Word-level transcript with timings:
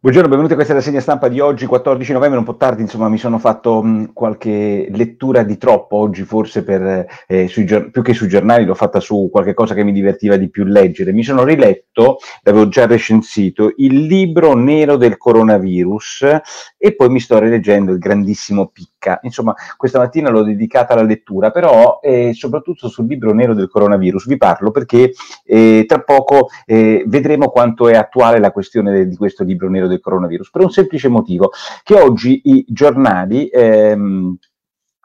Buongiorno, 0.00 0.28
benvenuti 0.28 0.52
a 0.52 0.56
questa 0.56 0.74
rassegna 0.74 1.00
stampa 1.00 1.26
di 1.26 1.40
oggi, 1.40 1.66
14 1.66 2.12
novembre, 2.12 2.38
un 2.38 2.44
po' 2.44 2.56
tardi, 2.56 2.82
insomma 2.82 3.08
mi 3.08 3.18
sono 3.18 3.40
fatto 3.40 3.82
mh, 3.82 4.12
qualche 4.12 4.86
lettura 4.92 5.42
di 5.42 5.58
troppo 5.58 5.96
oggi, 5.96 6.22
forse 6.22 6.62
per, 6.62 7.04
eh, 7.26 7.48
sui, 7.48 7.64
più 7.64 8.00
che 8.00 8.14
sui 8.14 8.28
giornali, 8.28 8.64
l'ho 8.64 8.76
fatta 8.76 9.00
su 9.00 9.28
qualche 9.28 9.54
cosa 9.54 9.74
che 9.74 9.82
mi 9.82 9.90
divertiva 9.90 10.36
di 10.36 10.50
più 10.50 10.62
leggere. 10.62 11.12
Mi 11.12 11.24
sono 11.24 11.42
riletto, 11.42 12.18
l'avevo 12.42 12.68
già 12.68 12.86
recensito, 12.86 13.72
il 13.78 14.06
libro 14.06 14.54
nero 14.54 14.96
del 14.96 15.16
coronavirus 15.16 16.26
e 16.76 16.94
poi 16.94 17.08
mi 17.08 17.18
sto 17.18 17.40
rileggendo 17.40 17.90
il 17.90 17.98
grandissimo 17.98 18.70
Picca. 18.98 19.20
Insomma, 19.22 19.54
questa 19.76 19.98
mattina 19.98 20.28
l'ho 20.28 20.42
dedicata 20.42 20.92
alla 20.92 21.02
lettura, 21.02 21.50
però 21.50 22.00
eh, 22.02 22.32
soprattutto 22.34 22.88
sul 22.88 23.06
libro 23.06 23.32
nero 23.32 23.54
del 23.54 23.68
coronavirus 23.68 24.26
vi 24.26 24.36
parlo 24.36 24.72
perché 24.72 25.12
eh, 25.44 25.84
tra 25.86 26.00
poco 26.00 26.48
eh, 26.66 27.04
vedremo 27.06 27.48
quanto 27.48 27.88
è 27.88 27.94
attuale 27.94 28.40
la 28.40 28.50
questione 28.50 28.92
de- 28.92 29.08
di 29.08 29.16
questo 29.16 29.44
libro 29.44 29.68
nero 29.70 29.86
del 29.86 30.00
coronavirus, 30.00 30.50
per 30.50 30.62
un 30.62 30.70
semplice 30.70 31.08
motivo, 31.08 31.52
che 31.84 31.94
oggi 31.94 32.40
i 32.44 32.64
giornali 32.68 33.46
ehm, 33.46 34.36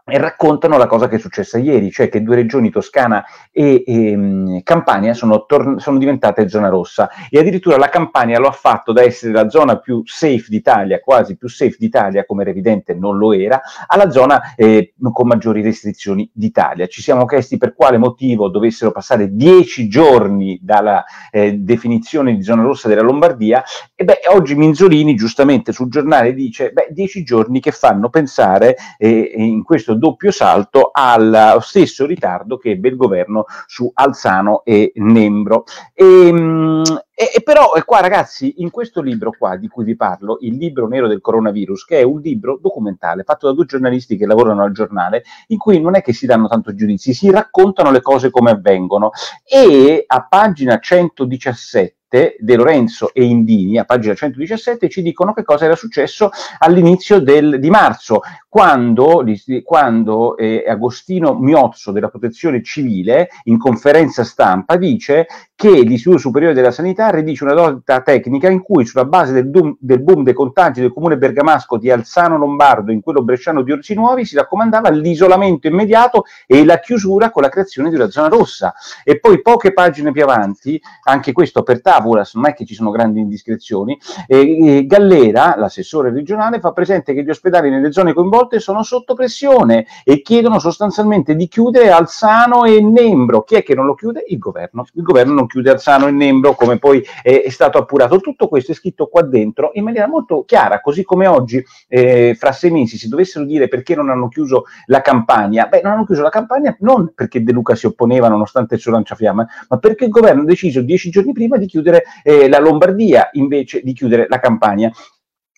e 0.05 0.17
raccontano 0.17 0.77
la 0.77 0.85
cosa 0.85 1.07
che 1.07 1.15
è 1.15 1.19
successa 1.19 1.57
ieri, 1.57 1.89
cioè 1.89 2.09
che 2.09 2.21
due 2.21 2.35
regioni, 2.35 2.69
Toscana 2.69 3.23
e, 3.49 3.83
e 3.85 4.11
ehm, 4.11 4.61
Campania, 4.61 5.13
sono, 5.13 5.45
tor- 5.45 5.79
sono, 5.79 5.97
diventate 5.97 6.49
zona 6.49 6.67
rossa 6.67 7.09
e 7.29 7.39
addirittura 7.39 7.77
la 7.77 7.87
Campania 7.87 8.37
lo 8.37 8.47
ha 8.47 8.51
fatto 8.51 8.91
da 8.91 9.01
essere 9.01 9.31
la 9.31 9.47
zona 9.47 9.77
più 9.77 10.01
safe 10.05 10.45
d'Italia, 10.49 10.99
quasi 10.99 11.37
più 11.37 11.47
safe 11.47 11.77
d'Italia, 11.79 12.25
come 12.25 12.41
era 12.41 12.51
evidente 12.51 12.93
non 12.93 13.17
lo 13.17 13.31
era, 13.31 13.61
alla 13.87 14.09
zona 14.09 14.53
eh, 14.55 14.93
con 15.13 15.25
maggiori 15.25 15.61
restrizioni 15.61 16.29
d'Italia. 16.33 16.87
Ci 16.87 17.01
siamo 17.01 17.25
chiesti 17.25 17.57
per 17.57 17.73
quale 17.73 17.97
motivo 17.97 18.49
dovessero 18.49 18.91
passare 18.91 19.33
dieci 19.33 19.87
giorni 19.87 20.59
dalla 20.61 21.05
eh, 21.31 21.53
definizione 21.53 22.35
di 22.35 22.43
zona 22.43 22.63
rossa 22.63 22.89
della 22.89 23.01
Lombardia 23.01 23.63
e 23.95 24.03
beh, 24.03 24.19
oggi 24.33 24.55
Minzolini 24.55 25.15
giustamente 25.15 25.71
sul 25.71 25.89
giornale 25.89 26.33
dice, 26.33 26.71
beh, 26.71 26.89
dieci 26.91 27.23
giorni 27.23 27.61
che 27.61 27.71
fanno 27.71 28.09
pensare 28.09 28.75
eh, 28.97 29.31
in 29.35 29.63
questo 29.63 29.92
questo 29.93 29.95
doppio 29.95 30.31
salto 30.31 30.89
allo 30.91 31.59
stesso 31.61 32.05
ritardo 32.05 32.57
che 32.57 32.71
ebbe 32.71 32.89
il 32.89 32.95
governo 32.95 33.45
su 33.67 33.89
Alzano 33.93 34.63
e 34.63 34.91
Nembro. 34.95 35.63
E, 35.93 36.31
mm, 36.31 36.83
e, 37.15 37.31
e, 37.35 37.41
però 37.43 37.71
qua 37.85 38.01
ragazzi, 38.01 38.55
in 38.57 38.71
questo 38.71 39.01
libro 39.01 39.31
qua 39.37 39.55
di 39.55 39.67
cui 39.67 39.83
vi 39.83 39.95
parlo, 39.95 40.37
il 40.41 40.55
libro 40.55 40.87
nero 40.87 41.07
del 41.07 41.21
coronavirus, 41.21 41.85
che 41.85 41.99
è 41.99 42.03
un 42.03 42.19
libro 42.19 42.57
documentale 42.61 43.23
fatto 43.23 43.47
da 43.47 43.53
due 43.53 43.65
giornalisti 43.65 44.17
che 44.17 44.25
lavorano 44.25 44.63
al 44.63 44.71
giornale, 44.71 45.23
in 45.47 45.57
cui 45.57 45.79
non 45.79 45.95
è 45.95 46.01
che 46.01 46.13
si 46.13 46.25
danno 46.25 46.47
tanto 46.47 46.73
giudizi, 46.73 47.13
si 47.13 47.29
raccontano 47.29 47.91
le 47.91 48.01
cose 48.01 48.29
come 48.29 48.51
avvengono. 48.51 49.11
E 49.45 50.03
a 50.05 50.27
pagina 50.27 50.79
117 50.79 51.97
De 52.13 52.55
Lorenzo 52.55 53.11
e 53.11 53.23
Indini, 53.23 53.79
a 53.79 53.85
pagina 53.85 54.13
117, 54.13 54.87
ci 54.87 55.01
dicono 55.01 55.33
che 55.33 55.43
cosa 55.43 55.65
era 55.65 55.75
successo 55.75 56.29
all'inizio 56.59 57.19
del, 57.19 57.59
di 57.59 57.71
marzo, 57.71 58.21
quando, 58.53 59.23
quando 59.63 60.37
eh, 60.37 60.63
Agostino 60.67 61.33
Miozzo 61.33 61.91
della 61.91 62.09
Protezione 62.09 62.61
Civile, 62.61 63.29
in 63.45 63.57
conferenza 63.57 64.23
stampa, 64.23 64.75
dice 64.75 65.25
che 65.55 65.71
l'Istituto 65.71 66.19
Superiore 66.19 66.53
della 66.53 66.69
Sanità 66.69 67.09
redice 67.09 67.45
una 67.45 67.53
nota 67.53 68.01
tecnica 68.01 68.47
in 68.49 68.61
cui, 68.61 68.85
sulla 68.85 69.05
base 69.05 69.33
del, 69.33 69.47
boom, 69.47 69.75
del 69.79 70.03
boom 70.03 70.21
dei 70.23 70.35
contagi 70.35 70.81
del 70.81 70.93
comune 70.93 71.17
bergamasco 71.17 71.77
di 71.77 71.89
Alzano 71.89 72.37
Lombardo 72.37 72.91
in 72.91 73.01
quello 73.01 73.23
bresciano 73.23 73.63
di 73.63 73.71
Orsi 73.71 73.95
Nuovi, 73.95 74.23
si 74.23 74.35
raccomandava 74.35 74.91
l'isolamento 74.91 75.65
immediato 75.65 76.25
e 76.45 76.63
la 76.63 76.79
chiusura 76.79 77.31
con 77.31 77.41
la 77.41 77.49
creazione 77.49 77.89
di 77.89 77.95
una 77.95 78.11
zona 78.11 78.27
rossa. 78.27 78.75
E 79.03 79.19
poi 79.19 79.41
poche 79.41 79.73
pagine 79.73 80.11
più 80.11 80.21
avanti, 80.21 80.79
anche 81.05 81.31
questo 81.31 81.63
per 81.63 81.81
Tavulas, 81.81 82.02
non 82.33 82.47
è 82.47 82.53
che 82.53 82.65
ci 82.65 82.73
sono 82.73 82.91
grandi 82.91 83.19
indiscrezioni, 83.19 83.97
eh, 84.27 84.85
Gallera, 84.85 85.55
l'assessore 85.57 86.11
regionale, 86.11 86.59
fa 86.59 86.71
presente 86.71 87.13
che 87.13 87.23
gli 87.23 87.29
ospedali 87.29 87.69
nelle 87.69 87.91
zone 87.91 88.13
coinvolte 88.13 88.59
sono 88.59 88.83
sotto 88.83 89.13
pressione 89.13 89.85
e 90.03 90.21
chiedono 90.21 90.59
sostanzialmente 90.59 91.35
di 91.35 91.47
chiudere 91.47 91.89
Alzano 91.89 92.65
e 92.65 92.81
Nembro. 92.81 93.43
Chi 93.43 93.55
è 93.55 93.63
che 93.63 93.75
non 93.75 93.85
lo 93.85 93.95
chiude? 93.95 94.23
Il 94.27 94.37
governo. 94.37 94.85
Il 94.93 95.03
governo 95.03 95.33
non 95.33 95.47
chiude 95.47 95.71
Arzano 95.71 96.07
e 96.07 96.11
Nembro, 96.11 96.55
come 96.55 96.77
poi 96.77 97.03
è, 97.21 97.43
è, 97.43 97.49
stato 97.49 97.77
appurato. 97.77 98.19
Tutto 98.19 98.47
questo 98.47 98.71
è 98.71 98.75
scritto 98.75 99.07
qua 99.07 99.21
dentro 99.21 99.71
in 99.73 99.83
maniera 99.83 100.07
molto 100.07 100.43
chiara, 100.45 100.81
così 100.81 101.03
come 101.03 101.27
oggi, 101.27 101.63
eh, 101.87 102.35
fra 102.37 102.51
sei 102.51 102.71
mesi, 102.71 102.97
si 102.97 103.07
dovessero 103.07 103.45
dire 103.45 103.67
perché 103.67 103.95
non 103.95 104.09
hanno 104.09 104.27
chiuso 104.27 104.65
la 104.85 105.01
campagna. 105.01 105.67
Beh, 105.67 105.81
non 105.83 105.93
hanno 105.93 106.05
chiuso 106.05 106.21
la 106.21 106.29
campagna 106.29 106.75
non 106.79 107.11
perché 107.13 107.43
De 107.43 107.51
Luca 107.51 107.75
si 107.75 107.85
opponeva 107.85 108.27
nonostante 108.27 108.75
il 108.75 108.81
suo 108.81 108.91
lanciafiamme, 108.91 109.47
ma 109.69 109.77
perché 109.77 110.05
il 110.05 110.11
governo 110.11 110.41
ha 110.41 110.45
deciso 110.45 110.81
dieci 110.81 111.09
giorni 111.09 111.33
prima 111.33 111.57
di 111.57 111.65
chiudere 111.65 111.92
eh, 112.23 112.47
la 112.47 112.59
Lombardia 112.59 113.29
invece 113.33 113.81
di 113.83 113.93
chiudere 113.93 114.27
la 114.27 114.39
campagna 114.39 114.91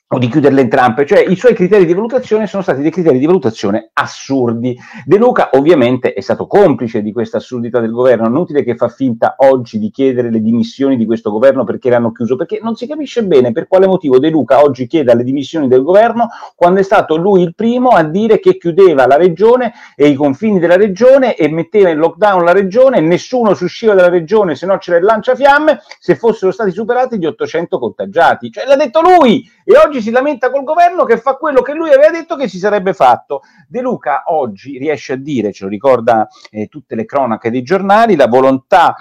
o 0.07 0.19
di 0.19 0.27
chiuderle 0.27 0.61
entrambe, 0.61 1.03
cioè 1.03 1.19
i 1.27 1.35
suoi 1.35 1.55
criteri 1.55 1.83
di 1.83 1.93
valutazione 1.95 2.45
sono 2.45 2.61
stati 2.61 2.83
dei 2.83 2.91
criteri 2.91 3.17
di 3.17 3.25
valutazione 3.25 3.89
assurdi. 3.93 4.77
De 5.03 5.17
Luca 5.17 5.49
ovviamente 5.53 6.13
è 6.13 6.21
stato 6.21 6.45
complice 6.45 7.01
di 7.01 7.11
questa 7.11 7.37
assurdità 7.37 7.79
del 7.79 7.89
governo, 7.89 8.27
inutile 8.27 8.63
che 8.63 8.75
fa 8.75 8.87
finta 8.87 9.33
oggi 9.39 9.79
di 9.79 9.89
chiedere 9.89 10.29
le 10.29 10.41
dimissioni 10.41 10.95
di 10.95 11.07
questo 11.07 11.31
governo 11.31 11.63
perché 11.63 11.89
l'hanno 11.89 12.11
chiuso, 12.11 12.35
perché 12.35 12.59
non 12.61 12.75
si 12.75 12.85
capisce 12.85 13.23
bene 13.23 13.51
per 13.51 13.67
quale 13.67 13.87
motivo 13.87 14.19
De 14.19 14.29
Luca 14.29 14.61
oggi 14.61 14.85
chieda 14.85 15.15
le 15.15 15.23
dimissioni 15.23 15.67
del 15.67 15.81
governo 15.81 16.27
quando 16.55 16.81
è 16.81 16.83
stato 16.83 17.15
lui 17.15 17.41
il 17.41 17.55
primo 17.55 17.89
a 17.89 18.03
dire 18.03 18.39
che 18.39 18.57
chiudeva 18.57 19.07
la 19.07 19.17
regione 19.17 19.73
e 19.95 20.07
i 20.07 20.13
confini 20.13 20.59
della 20.59 20.77
regione 20.77 21.35
e 21.35 21.49
metteva 21.49 21.89
in 21.89 21.97
lockdown 21.97 22.43
la 22.43 22.53
regione. 22.53 22.99
Nessuno 22.99 23.55
si 23.55 23.63
usciva 23.63 23.95
dalla 23.95 24.09
regione 24.09 24.53
se 24.53 24.67
no 24.67 24.77
c'era 24.77 24.97
il 24.97 25.03
lanciafiamme. 25.03 25.79
Se 25.99 26.15
fossero 26.15 26.51
stati 26.51 26.69
superati 26.69 27.17
gli 27.17 27.25
800 27.25 27.79
contagiati. 27.79 28.51
Cioè 28.51 28.67
l'ha 28.67 28.75
detto 28.75 29.01
lui! 29.01 29.51
E 29.67 29.75
oggi 29.83 29.99
si 30.05 30.11
lamenta 30.11 30.51
col 30.51 30.63
governo 30.63 31.03
che 31.03 31.17
fa 31.17 31.35
quello 31.35 31.63
che 31.63 31.73
lui 31.73 31.91
aveva 31.91 32.11
detto 32.11 32.35
che 32.35 32.47
si 32.47 32.59
sarebbe 32.59 32.93
fatto. 32.93 33.41
De 33.67 33.81
Luca 33.81 34.23
oggi 34.27 34.77
riesce 34.77 35.13
a 35.13 35.17
dire, 35.17 35.51
ce 35.51 35.63
lo 35.63 35.69
ricorda 35.69 36.27
eh, 36.51 36.67
tutte 36.67 36.93
le 36.93 37.05
cronache 37.05 37.49
dei 37.49 37.63
giornali, 37.63 38.15
la 38.15 38.27
volontà 38.27 38.95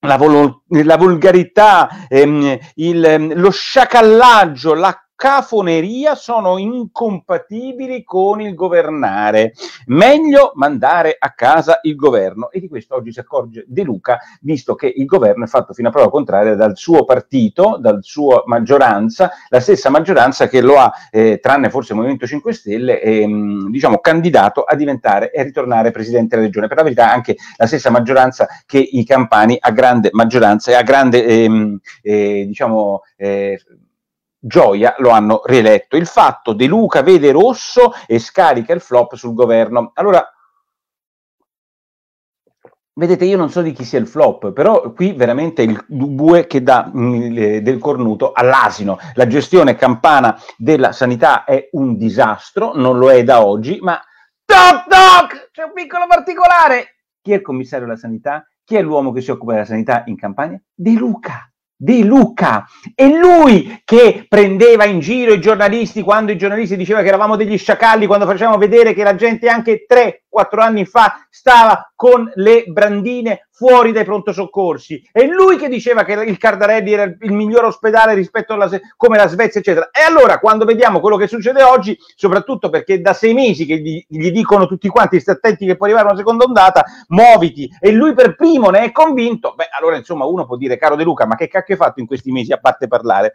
la, 0.00 0.16
vol- 0.16 0.62
la 0.68 0.96
volgarità, 0.96 1.88
ehm, 2.08 2.58
il, 2.74 3.04
ehm, 3.04 3.34
lo 3.34 3.50
sciacallaggio, 3.50 4.74
la 4.74 4.94
cafoneria 5.20 6.14
sono 6.14 6.56
incompatibili 6.56 8.02
con 8.04 8.40
il 8.40 8.54
governare. 8.54 9.52
Meglio 9.88 10.52
mandare 10.54 11.14
a 11.18 11.34
casa 11.34 11.80
il 11.82 11.94
governo. 11.94 12.50
E 12.50 12.58
di 12.58 12.68
questo 12.68 12.94
oggi 12.94 13.12
si 13.12 13.20
accorge 13.20 13.66
De 13.68 13.82
Luca, 13.82 14.18
visto 14.40 14.74
che 14.74 14.86
il 14.86 15.04
governo 15.04 15.44
è 15.44 15.46
fatto 15.46 15.74
fino 15.74 15.88
a 15.88 15.90
prova 15.90 16.08
contraria 16.08 16.54
dal 16.54 16.74
suo 16.74 17.04
partito, 17.04 17.76
dal 17.78 17.98
sua 18.00 18.44
maggioranza, 18.46 19.30
la 19.50 19.60
stessa 19.60 19.90
maggioranza 19.90 20.48
che 20.48 20.62
lo 20.62 20.78
ha, 20.78 20.90
eh, 21.10 21.38
tranne 21.38 21.68
forse 21.68 21.92
il 21.92 21.98
Movimento 21.98 22.26
5 22.26 22.54
Stelle, 22.54 23.02
ehm, 23.02 23.68
diciamo, 23.70 23.98
candidato 23.98 24.62
a 24.62 24.74
diventare 24.74 25.32
e 25.32 25.40
a 25.40 25.44
ritornare 25.44 25.90
presidente 25.90 26.36
della 26.36 26.46
regione. 26.46 26.66
Per 26.66 26.78
la 26.78 26.82
verità 26.82 27.12
anche 27.12 27.36
la 27.58 27.66
stessa 27.66 27.90
maggioranza 27.90 28.48
che 28.64 28.78
i 28.78 29.04
campani 29.04 29.58
a 29.60 29.70
grande 29.70 30.08
maggioranza 30.12 30.70
e 30.70 30.74
a 30.76 30.82
grande, 30.82 31.22
ehm, 31.26 31.78
eh, 32.00 32.44
diciamo, 32.46 33.02
eh, 33.18 33.60
Gioia 34.40 34.94
lo 34.98 35.10
hanno 35.10 35.42
rieletto. 35.44 35.96
Il 35.96 36.06
fatto 36.06 36.54
De 36.54 36.66
Luca 36.66 37.02
vede 37.02 37.30
rosso 37.30 37.92
e 38.06 38.18
scarica 38.18 38.72
il 38.72 38.80
flop 38.80 39.14
sul 39.14 39.34
governo. 39.34 39.92
Allora, 39.94 40.26
vedete, 42.94 43.26
io 43.26 43.36
non 43.36 43.50
so 43.50 43.60
di 43.60 43.72
chi 43.72 43.84
sia 43.84 43.98
il 43.98 44.06
flop, 44.06 44.52
però 44.52 44.92
qui 44.92 45.12
veramente 45.12 45.62
il 45.62 45.84
bue 45.86 46.46
che 46.46 46.62
dà 46.62 46.90
mh, 46.90 47.00
mm, 47.00 47.56
del 47.58 47.78
cornuto 47.78 48.32
all'asino. 48.32 48.98
La 49.14 49.26
gestione 49.26 49.76
campana 49.76 50.40
della 50.56 50.92
sanità 50.92 51.44
è 51.44 51.68
un 51.72 51.96
disastro, 51.96 52.72
non 52.74 52.98
lo 52.98 53.10
è 53.10 53.22
da 53.22 53.44
oggi, 53.44 53.78
ma 53.80 54.00
toc 54.44 54.86
toc, 54.88 55.50
c'è 55.52 55.64
un 55.64 55.72
piccolo 55.74 56.06
particolare. 56.06 56.96
Chi 57.20 57.32
è 57.32 57.36
il 57.36 57.42
commissario 57.42 57.86
della 57.86 57.98
sanità? 57.98 58.46
Chi 58.64 58.76
è 58.76 58.82
l'uomo 58.82 59.12
che 59.12 59.20
si 59.20 59.30
occupa 59.30 59.52
della 59.52 59.64
sanità 59.66 60.04
in 60.06 60.16
campagna? 60.16 60.60
De 60.72 60.92
Luca. 60.92 61.49
De 61.82 62.02
Luca. 62.04 62.66
È 62.94 63.06
lui 63.06 63.80
che 63.86 64.26
prendeva 64.28 64.84
in 64.84 65.00
giro 65.00 65.32
i 65.32 65.40
giornalisti 65.40 66.02
quando 66.02 66.30
i 66.30 66.36
giornalisti 66.36 66.76
dicevano 66.76 67.02
che 67.02 67.08
eravamo 67.08 67.36
degli 67.36 67.56
sciacalli, 67.56 68.04
quando 68.04 68.26
facevamo 68.26 68.58
vedere 68.58 68.92
che 68.92 69.02
la 69.02 69.14
gente 69.14 69.48
anche 69.48 69.86
3-4 70.30 70.60
anni 70.60 70.86
fa 70.86 71.26
stava 71.28 71.92
con 71.94 72.30
le 72.36 72.64
brandine 72.68 73.48
fuori 73.50 73.92
dai 73.92 74.04
pronto 74.04 74.32
soccorsi. 74.32 75.02
È 75.12 75.22
lui 75.26 75.56
che 75.56 75.68
diceva 75.68 76.02
che 76.04 76.12
il 76.12 76.38
Cardarelli 76.38 76.92
era 76.92 77.02
il 77.02 77.32
miglior 77.32 77.64
ospedale 77.64 78.14
rispetto 78.14 78.54
alla 78.54 78.70
come 78.96 79.18
la 79.18 79.26
Svezia, 79.26 79.60
eccetera. 79.60 79.90
E 79.90 80.00
allora, 80.00 80.38
quando 80.38 80.64
vediamo 80.64 81.00
quello 81.00 81.18
che 81.18 81.26
succede 81.26 81.62
oggi, 81.62 81.96
soprattutto 82.16 82.70
perché 82.70 83.00
da 83.02 83.12
sei 83.12 83.34
mesi 83.34 83.66
che 83.66 83.78
gli, 83.78 84.02
gli 84.08 84.30
dicono 84.30 84.66
tutti 84.66 84.88
quanti, 84.88 85.20
stai 85.20 85.34
attenti 85.34 85.66
che 85.66 85.76
può 85.76 85.84
arrivare 85.86 86.06
una 86.06 86.16
seconda 86.16 86.44
ondata, 86.44 86.84
muoviti, 87.08 87.68
e 87.78 87.90
lui 87.90 88.14
per 88.14 88.34
primo 88.34 88.70
ne 88.70 88.84
è 88.84 88.92
convinto, 88.92 89.52
beh, 89.54 89.68
allora 89.76 89.96
insomma 89.96 90.24
uno 90.24 90.46
può 90.46 90.56
dire, 90.56 90.78
caro 90.78 90.96
De 90.96 91.04
Luca, 91.04 91.26
ma 91.26 91.34
che 91.34 91.48
cacchio 91.48 91.74
hai 91.74 91.80
fatto 91.80 92.00
in 92.00 92.06
questi 92.06 92.32
mesi 92.32 92.52
a 92.52 92.58
parte 92.58 92.86
parlare? 92.86 93.34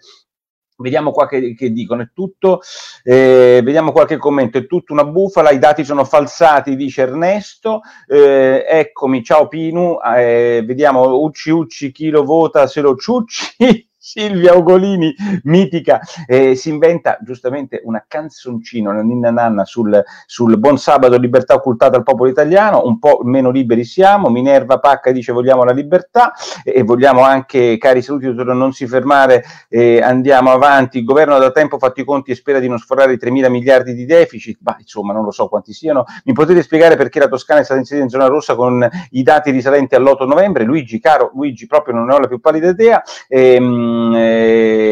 Vediamo 0.77 1.11
qua 1.11 1.27
che, 1.27 1.55
che, 1.55 1.71
dicono, 1.71 2.01
è 2.01 2.09
tutto, 2.13 2.59
eh, 3.03 3.61
vediamo 3.63 3.93
qualche 3.93 4.17
commento, 4.17 4.57
è 4.57 4.67
tutto 4.67 4.91
una 4.91 5.05
bufala, 5.05 5.51
i 5.51 5.59
dati 5.59 5.85
sono 5.85 6.03
falsati, 6.03 6.75
dice 6.75 7.03
Ernesto, 7.03 7.81
eh, 8.07 8.65
eccomi, 8.67 9.23
ciao 9.23 9.47
Pinu, 9.47 9.97
eh, 10.17 10.63
vediamo 10.65 11.17
Ucci 11.19 11.49
Ucci, 11.49 11.91
chi 11.91 12.09
lo 12.09 12.25
vota 12.25 12.67
se 12.67 12.81
lo 12.81 12.95
ciucci, 12.95 13.87
Silvia 14.07 14.55
Ugolini, 14.55 15.15
mitica, 15.45 15.99
eh, 16.27 16.53
si 16.53 16.69
inventa 16.69 17.17
giustamente 17.23 17.81
una 17.85 18.05
canzoncina, 18.07 18.91
una 18.91 19.01
ninna 19.01 19.31
nanna 19.31 19.65
sul, 19.65 19.99
sul 20.27 20.59
buon 20.59 20.77
sabato, 20.77 21.17
libertà 21.17 21.55
occultata 21.55 21.97
al 21.97 22.03
popolo 22.03 22.29
italiano, 22.29 22.83
un 22.85 22.99
po' 22.99 23.21
meno 23.23 23.49
liberi 23.49 23.83
siamo, 23.83 24.29
Minerva 24.29 24.77
Pacca 24.77 25.11
dice 25.11 25.31
vogliamo 25.31 25.63
la 25.63 25.71
libertà 25.71 26.33
e 26.63 26.83
vogliamo 26.83 27.23
anche, 27.23 27.79
cari 27.79 28.03
saluti, 28.03 28.31
non 28.31 28.73
si 28.73 28.85
fermare, 28.85 29.43
eh, 29.69 29.99
andiamo 29.99 30.51
avanti, 30.51 30.99
il 30.99 31.03
governo 31.03 31.39
da 31.39 31.49
tempo 31.49 31.77
ha 31.77 31.79
fatto 31.79 31.99
i 31.99 32.05
conti 32.05 32.29
e 32.29 32.35
spera 32.35 32.59
di 32.59 32.67
non 32.67 32.77
sforare 32.77 33.13
i 33.13 33.17
3 33.17 33.31
mila 33.31 33.49
miliardi 33.49 33.95
di 33.95 34.05
deficit, 34.05 34.59
ma 34.61 34.75
insomma 34.77 35.13
non 35.13 35.23
lo 35.23 35.31
so 35.31 35.47
quanti 35.47 35.73
siano, 35.73 36.05
mi 36.25 36.33
potete 36.33 36.61
spiegare 36.61 36.95
perché 36.95 37.17
la 37.17 37.27
Toscana 37.27 37.61
è 37.61 37.63
stata 37.63 37.79
inserita 37.79 38.05
in 38.05 38.11
zona 38.11 38.27
rossa 38.27 38.53
con 38.53 38.87
i 39.09 39.23
dati 39.23 39.49
risalenti 39.49 39.95
all'8 39.95 40.27
novembre? 40.27 40.63
Luigi, 40.63 40.99
caro, 40.99 41.31
Luigi 41.33 41.65
proprio 41.65 41.95
non 41.95 42.05
ne 42.05 42.13
ho 42.13 42.19
la 42.19 42.27
più 42.27 42.39
pallida 42.39 42.69
idea, 42.69 43.01
ehm, 43.27 43.93
e, 44.13 44.84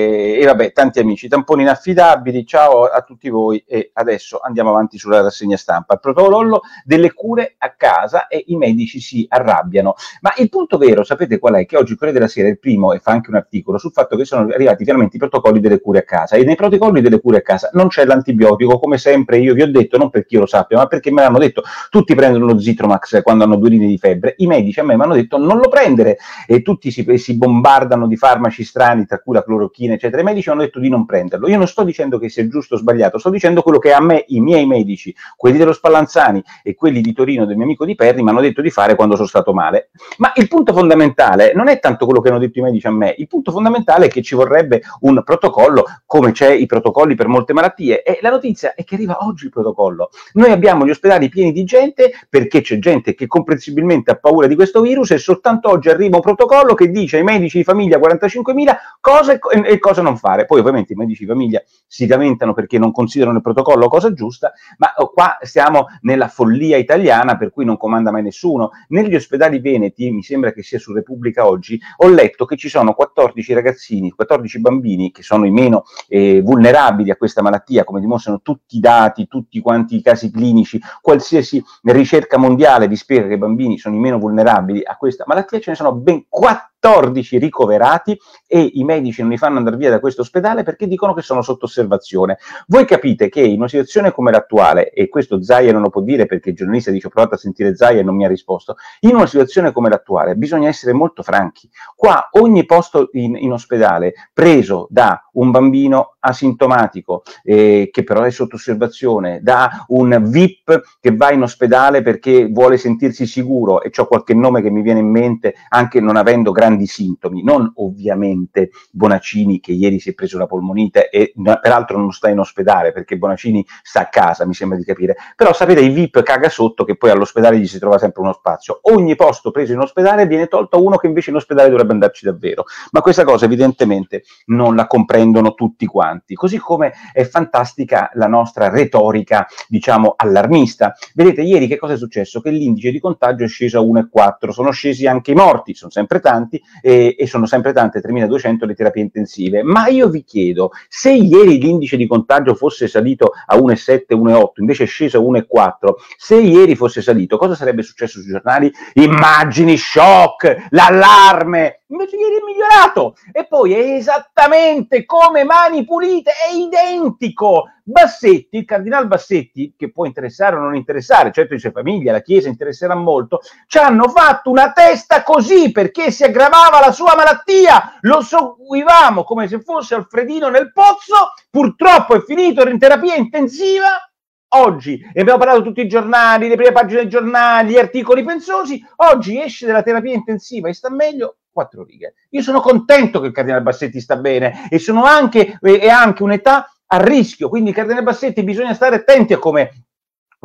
vabbè, 0.45 0.71
tanti 0.71 0.99
amici, 0.99 1.27
tamponi 1.27 1.61
inaffidabili, 1.61 2.45
ciao 2.45 2.83
a 2.85 3.01
tutti 3.01 3.29
voi 3.29 3.63
e 3.67 3.91
adesso 3.93 4.39
andiamo 4.39 4.69
avanti 4.69 4.97
sulla 4.97 5.21
rassegna 5.21 5.57
stampa. 5.57 5.95
Il 5.95 5.99
protocollo 5.99 6.61
delle 6.83 7.13
cure 7.13 7.55
a 7.57 7.73
casa 7.75 8.27
e 8.27 8.43
i 8.47 8.55
medici 8.55 8.99
si 8.99 9.25
arrabbiano. 9.29 9.95
Ma 10.21 10.33
il 10.37 10.49
punto 10.49 10.77
vero, 10.77 11.03
sapete 11.03 11.39
qual 11.39 11.55
è? 11.55 11.65
Che 11.65 11.77
oggi 11.77 11.95
Corriere 11.95 12.19
della 12.19 12.29
Sera 12.29 12.47
è 12.47 12.51
il 12.51 12.59
primo 12.59 12.93
e 12.93 12.99
fa 12.99 13.11
anche 13.11 13.29
un 13.29 13.35
articolo 13.35 13.77
sul 13.77 13.91
fatto 13.91 14.15
che 14.15 14.25
sono 14.25 14.51
arrivati 14.51 14.83
finalmente 14.83 15.17
i 15.17 15.19
protocolli 15.19 15.59
delle 15.59 15.79
cure 15.79 15.99
a 15.99 16.03
casa 16.03 16.35
e 16.35 16.43
nei 16.43 16.55
protocolli 16.55 17.01
delle 17.01 17.19
cure 17.19 17.37
a 17.37 17.41
casa 17.41 17.69
non 17.73 17.87
c'è 17.87 18.05
l'antibiotico, 18.05 18.79
come 18.79 18.97
sempre 18.97 19.37
io 19.37 19.53
vi 19.53 19.61
ho 19.61 19.71
detto, 19.71 19.97
non 19.97 20.09
perché 20.09 20.35
io 20.35 20.41
lo 20.41 20.47
sappia, 20.47 20.77
ma 20.77 20.87
perché 20.87 21.11
me 21.11 21.21
l'hanno 21.21 21.39
detto, 21.39 21.63
tutti 21.89 22.15
prendono 22.15 22.45
lo 22.45 22.59
Zitromax 22.59 23.21
quando 23.21 23.43
hanno 23.43 23.55
due 23.55 23.69
linee 23.69 23.87
di 23.87 23.97
febbre, 23.97 24.35
i 24.37 24.47
medici 24.47 24.79
a 24.79 24.83
me 24.83 24.95
mi 24.95 25.03
hanno 25.03 25.15
detto 25.15 25.37
non 25.37 25.57
lo 25.57 25.69
prendere 25.69 26.17
e 26.47 26.61
tutti 26.61 26.91
si, 26.91 27.05
si 27.17 27.37
bombardano 27.37 28.07
di 28.07 28.15
farmaci 28.15 28.63
strani, 28.63 29.05
tra 29.05 29.19
cui 29.19 29.33
la 29.33 29.43
clorochina, 29.43 29.93
eccetera, 29.93 30.21
medici 30.33 30.49
hanno 30.49 30.61
detto 30.61 30.79
di 30.79 30.89
non 30.89 31.05
prenderlo. 31.05 31.47
Io 31.47 31.57
non 31.57 31.67
sto 31.67 31.83
dicendo 31.83 32.17
che 32.17 32.29
sia 32.29 32.47
giusto 32.47 32.75
o 32.75 32.77
sbagliato, 32.77 33.17
sto 33.17 33.29
dicendo 33.29 33.61
quello 33.61 33.77
che 33.77 33.93
a 33.93 34.01
me 34.01 34.25
i 34.27 34.41
miei 34.41 34.65
medici, 34.65 35.15
quelli 35.37 35.57
dello 35.57 35.73
Spallanzani 35.73 36.43
e 36.63 36.75
quelli 36.75 37.01
di 37.01 37.13
Torino 37.13 37.45
del 37.45 37.55
mio 37.55 37.65
amico 37.65 37.85
di 37.85 37.95
Perri, 37.95 38.23
mi 38.23 38.29
hanno 38.29 38.41
detto 38.41 38.61
di 38.61 38.71
fare 38.71 38.95
quando 38.95 39.15
sono 39.15 39.27
stato 39.27 39.53
male. 39.53 39.89
Ma 40.17 40.31
il 40.35 40.47
punto 40.47 40.73
fondamentale 40.73 41.53
non 41.53 41.67
è 41.67 41.79
tanto 41.79 42.05
quello 42.05 42.21
che 42.21 42.29
hanno 42.29 42.39
detto 42.39 42.59
i 42.59 42.61
medici 42.61 42.87
a 42.87 42.91
me, 42.91 43.13
il 43.17 43.27
punto 43.27 43.51
fondamentale 43.51 44.07
è 44.07 44.09
che 44.09 44.21
ci 44.21 44.35
vorrebbe 44.35 44.81
un 45.01 45.21
protocollo 45.23 45.85
come 46.05 46.31
c'è 46.31 46.51
i 46.51 46.65
protocolli 46.65 47.15
per 47.15 47.27
molte 47.27 47.53
malattie 47.53 48.03
e 48.03 48.19
la 48.21 48.29
notizia 48.29 48.73
è 48.73 48.83
che 48.83 48.95
arriva 48.95 49.17
oggi 49.21 49.45
il 49.45 49.51
protocollo. 49.51 50.09
Noi 50.33 50.51
abbiamo 50.51 50.85
gli 50.85 50.89
ospedali 50.89 51.29
pieni 51.29 51.51
di 51.51 51.63
gente 51.63 52.11
perché 52.29 52.61
c'è 52.61 52.79
gente 52.79 53.13
che 53.13 53.27
comprensibilmente 53.27 54.11
ha 54.11 54.15
paura 54.15 54.47
di 54.47 54.55
questo 54.55 54.81
virus 54.81 55.11
e 55.11 55.17
soltanto 55.17 55.69
oggi 55.69 55.89
arriva 55.89 56.15
un 56.15 56.21
protocollo 56.21 56.73
che 56.73 56.89
dice 56.89 57.17
ai 57.17 57.23
medici 57.23 57.57
di 57.57 57.63
famiglia 57.63 57.97
45.000 57.97 58.75
cosa 58.99 59.33
e, 59.33 59.79
cosa 59.79 60.01
non 60.01 60.17
fare. 60.23 60.45
Poi 60.45 60.59
ovviamente 60.59 60.93
i 60.93 60.95
medici 60.95 61.25
di 61.25 61.29
famiglia 61.29 61.61
si 61.85 62.07
lamentano 62.07 62.53
perché 62.53 62.79
non 62.79 62.93
considerano 62.93 63.37
il 63.37 63.43
protocollo 63.43 63.89
cosa 63.89 64.13
giusta, 64.13 64.53
ma 64.77 64.93
oh, 64.95 65.09
qua 65.09 65.37
stiamo 65.41 65.87
nella 66.01 66.29
follia 66.29 66.77
italiana 66.77 67.35
per 67.35 67.51
cui 67.51 67.65
non 67.65 67.75
comanda 67.75 68.11
mai 68.11 68.23
nessuno. 68.23 68.71
Negli 68.87 69.15
ospedali 69.15 69.59
veneti, 69.59 70.09
mi 70.11 70.23
sembra 70.23 70.53
che 70.53 70.63
sia 70.63 70.79
su 70.79 70.93
Repubblica 70.93 71.45
oggi, 71.45 71.79
ho 71.97 72.07
letto 72.07 72.45
che 72.45 72.55
ci 72.55 72.69
sono 72.69 72.93
14 72.93 73.53
ragazzini, 73.53 74.11
14 74.11 74.59
bambini 74.61 75.11
che 75.11 75.23
sono 75.23 75.45
i 75.45 75.51
meno 75.51 75.83
eh, 76.07 76.41
vulnerabili 76.41 77.11
a 77.11 77.17
questa 77.17 77.41
malattia, 77.41 77.83
come 77.83 77.99
dimostrano 77.99 78.41
tutti 78.41 78.77
i 78.77 78.79
dati, 78.79 79.27
tutti 79.27 79.59
quanti 79.59 79.97
i 79.97 80.01
casi 80.01 80.31
clinici, 80.31 80.79
qualsiasi 81.01 81.61
ricerca 81.83 82.37
mondiale 82.37 82.87
vi 82.87 82.95
spiega 82.95 83.27
che 83.27 83.33
i 83.33 83.37
bambini 83.37 83.77
sono 83.77 83.95
i 83.95 83.99
meno 83.99 84.17
vulnerabili 84.17 84.81
a 84.83 84.95
questa 84.95 85.25
malattia, 85.27 85.59
ce 85.59 85.71
ne 85.71 85.75
sono 85.75 85.93
ben 85.93 86.25
4 86.29 86.72
14 86.83 87.37
ricoverati 87.37 88.19
e 88.45 88.71
i 88.73 88.83
medici 88.83 89.21
non 89.21 89.31
li 89.31 89.37
fanno 89.37 89.57
andare 89.57 89.77
via 89.77 89.89
da 89.89 90.01
questo 90.01 90.21
ospedale 90.21 90.63
perché 90.63 90.85
dicono 90.85 91.13
che 91.13 91.21
sono 91.21 91.41
sotto 91.41 91.63
osservazione. 91.63 92.39
Voi 92.67 92.85
capite 92.85 93.29
che 93.29 93.39
in 93.39 93.59
una 93.59 93.69
situazione 93.69 94.11
come 94.11 94.31
l'attuale, 94.31 94.89
e 94.89 95.07
questo 95.07 95.41
Zaia 95.41 95.71
non 95.71 95.81
lo 95.81 95.89
può 95.89 96.01
dire 96.01 96.25
perché 96.25 96.49
il 96.49 96.55
giornalista 96.55 96.91
dice 96.91 97.07
ho 97.07 97.09
provato 97.09 97.35
a 97.35 97.37
sentire 97.37 97.73
Zaia 97.73 98.01
e 98.01 98.03
non 98.03 98.17
mi 98.17 98.25
ha 98.25 98.27
risposto, 98.27 98.75
in 99.01 99.15
una 99.15 99.27
situazione 99.27 99.71
come 99.71 99.87
l'attuale 99.87 100.35
bisogna 100.35 100.67
essere 100.67 100.91
molto 100.91 101.23
franchi. 101.23 101.69
Qua 101.95 102.27
ogni 102.31 102.65
posto 102.65 103.07
in, 103.13 103.37
in 103.37 103.53
ospedale 103.53 104.13
preso 104.33 104.87
da 104.89 105.29
un 105.33 105.51
bambino 105.51 106.15
asintomatico 106.19 107.23
eh, 107.43 107.89
che 107.91 108.03
però 108.03 108.23
è 108.23 108.31
sotto 108.31 108.55
osservazione, 108.55 109.39
da 109.41 109.85
un 109.87 110.21
VIP 110.25 110.81
che 110.99 111.15
va 111.15 111.31
in 111.31 111.43
ospedale 111.43 112.01
perché 112.01 112.47
vuole 112.47 112.77
sentirsi 112.77 113.25
sicuro 113.25 113.81
e 113.81 113.91
ho 113.95 114.05
qualche 114.05 114.33
nome 114.33 114.61
che 114.61 114.69
mi 114.69 114.81
viene 114.81 114.99
in 114.99 115.09
mente 115.09 115.55
anche 115.69 115.99
non 115.99 116.15
avendo 116.15 116.51
grandi 116.51 116.72
grandi 116.73 116.87
sintomi, 116.87 117.43
non 117.43 117.71
ovviamente 117.75 118.71
Bonaccini 118.91 119.59
che 119.59 119.71
ieri 119.71 119.99
si 119.99 120.09
è 120.09 120.13
preso 120.13 120.37
la 120.37 120.45
polmonite 120.45 121.09
e 121.09 121.33
peraltro 121.61 121.97
non 121.97 122.11
sta 122.11 122.29
in 122.29 122.39
ospedale 122.39 122.91
perché 122.91 123.17
Bonaccini 123.17 123.65
sta 123.81 124.01
a 124.01 124.09
casa, 124.09 124.45
mi 124.45 124.53
sembra 124.53 124.77
di 124.77 124.83
capire, 124.83 125.15
però 125.35 125.53
sapete 125.53 125.81
i 125.81 125.89
VIP 125.89 126.23
caga 126.23 126.49
sotto 126.49 126.83
che 126.83 126.95
poi 126.95 127.11
all'ospedale 127.11 127.59
gli 127.59 127.67
si 127.67 127.79
trova 127.79 127.97
sempre 127.97 128.21
uno 128.21 128.33
spazio, 128.33 128.79
ogni 128.83 129.15
posto 129.15 129.51
preso 129.51 129.73
in 129.73 129.79
ospedale 129.79 130.25
viene 130.25 130.47
tolto 130.47 130.83
uno 130.83 130.97
che 130.97 131.07
invece 131.07 131.29
in 131.29 131.35
ospedale 131.35 131.69
dovrebbe 131.69 131.93
andarci 131.93 132.25
davvero, 132.25 132.65
ma 132.91 133.01
questa 133.01 133.23
cosa 133.23 133.45
evidentemente 133.45 134.23
non 134.47 134.75
la 134.75 134.87
comprendono 134.87 135.53
tutti 135.53 135.85
quanti, 135.85 136.33
così 136.33 136.57
come 136.57 136.93
è 137.11 137.23
fantastica 137.23 138.09
la 138.13 138.27
nostra 138.27 138.69
retorica, 138.69 139.47
diciamo, 139.67 140.13
allarmista. 140.15 140.95
Vedete, 141.13 141.41
ieri 141.41 141.67
che 141.67 141.77
cosa 141.77 141.93
è 141.93 141.97
successo? 141.97 142.41
Che 142.41 142.49
l'indice 142.49 142.91
di 142.91 142.99
contagio 142.99 143.43
è 143.43 143.47
sceso 143.47 143.79
a 143.79 143.83
1,4, 143.83 144.49
sono 144.49 144.71
scesi 144.71 145.05
anche 145.07 145.31
i 145.31 145.35
morti, 145.35 145.73
sono 145.73 145.91
sempre 145.91 146.19
tanti, 146.19 146.61
e, 146.81 147.15
e 147.17 147.27
sono 147.27 147.45
sempre 147.45 147.73
tante, 147.73 148.01
3.200 148.01 148.65
le 148.65 148.75
terapie 148.75 149.01
intensive. 149.01 149.63
Ma 149.63 149.87
io 149.87 150.09
vi 150.09 150.23
chiedo, 150.23 150.71
se 150.87 151.11
ieri 151.11 151.59
l'indice 151.59 151.97
di 151.97 152.07
contagio 152.07 152.55
fosse 152.55 152.87
salito 152.87 153.31
a 153.45 153.55
1,7, 153.57 154.15
1,8, 154.15 154.47
invece 154.57 154.83
è 154.83 154.87
sceso 154.87 155.17
a 155.17 155.21
1,4, 155.21 155.93
se 156.17 156.35
ieri 156.35 156.75
fosse 156.75 157.01
salito, 157.01 157.37
cosa 157.37 157.55
sarebbe 157.55 157.81
successo 157.81 158.19
sui 158.19 158.31
giornali? 158.31 158.71
Immagini, 158.93 159.77
shock, 159.77 160.67
l'allarme. 160.69 161.82
Invece 161.93 162.15
ieri 162.17 162.37
è 162.37 162.43
migliorato. 162.43 163.15
E 163.31 163.45
poi 163.45 163.73
è 163.73 163.93
esattamente 163.93 165.05
come 165.05 165.43
mani 165.43 165.85
pulite, 165.85 166.31
è 166.31 166.53
identico. 166.53 167.69
Bassetti, 167.85 168.57
il 168.57 168.65
cardinal 168.65 169.07
Bassetti, 169.07 169.75
che 169.77 169.91
può 169.91 170.05
interessare 170.05 170.55
o 170.55 170.59
non 170.59 170.75
interessare, 170.75 171.31
certo 171.31 171.53
dice 171.53 171.71
famiglia, 171.71 172.13
la 172.13 172.21
Chiesa 172.21 172.47
interesserà 172.47 172.95
molto, 172.95 173.41
ci 173.67 173.77
hanno 173.77 174.07
fatto 174.07 174.49
una 174.49 174.71
testa 174.71 175.21
così 175.21 175.69
perché 175.73 176.09
si 176.09 176.23
aggravava 176.23 176.79
la 176.79 176.93
sua 176.93 177.13
malattia, 177.13 177.97
lo 178.01 178.21
seguivamo 178.21 179.25
come 179.25 179.49
se 179.49 179.59
fosse 179.59 179.95
Alfredino 179.95 180.47
nel 180.47 180.71
pozzo, 180.71 181.33
purtroppo 181.49 182.15
è 182.15 182.21
finito 182.21 182.65
in 182.69 182.79
terapia 182.79 183.15
intensiva, 183.15 184.09
oggi, 184.55 184.97
e 185.13 185.19
abbiamo 185.19 185.39
parlato 185.39 185.61
tutti 185.61 185.81
i 185.81 185.87
giornali, 185.89 186.47
le 186.47 186.55
prime 186.55 186.71
pagine 186.71 187.01
dei 187.01 187.09
giornali, 187.09 187.73
gli 187.73 187.77
articoli 187.77 188.23
pensosi, 188.23 188.81
oggi 188.97 189.41
esce 189.41 189.65
dalla 189.65 189.83
terapia 189.83 190.13
intensiva 190.13 190.69
e 190.69 190.73
sta 190.73 190.89
meglio 190.89 191.35
quattro 191.53 191.83
righe. 191.83 192.15
Io 192.31 192.41
sono 192.41 192.59
contento 192.59 193.21
che 193.21 193.27
il 193.27 193.33
cardinale 193.33 193.63
Bassetti 193.63 194.01
sta 194.01 194.17
bene 194.17 194.67
e 194.69 194.79
sono 194.79 195.03
anche, 195.05 195.57
e 195.61 195.89
anche 195.89 196.23
un'età 196.23 196.73
a 196.87 196.97
rischio, 196.97 197.49
quindi 197.49 197.71
Cardinale 197.71 198.03
Bassetti 198.03 198.43
bisogna 198.43 198.73
stare 198.73 198.97
attenti 198.97 199.33
a 199.33 199.39
come 199.39 199.85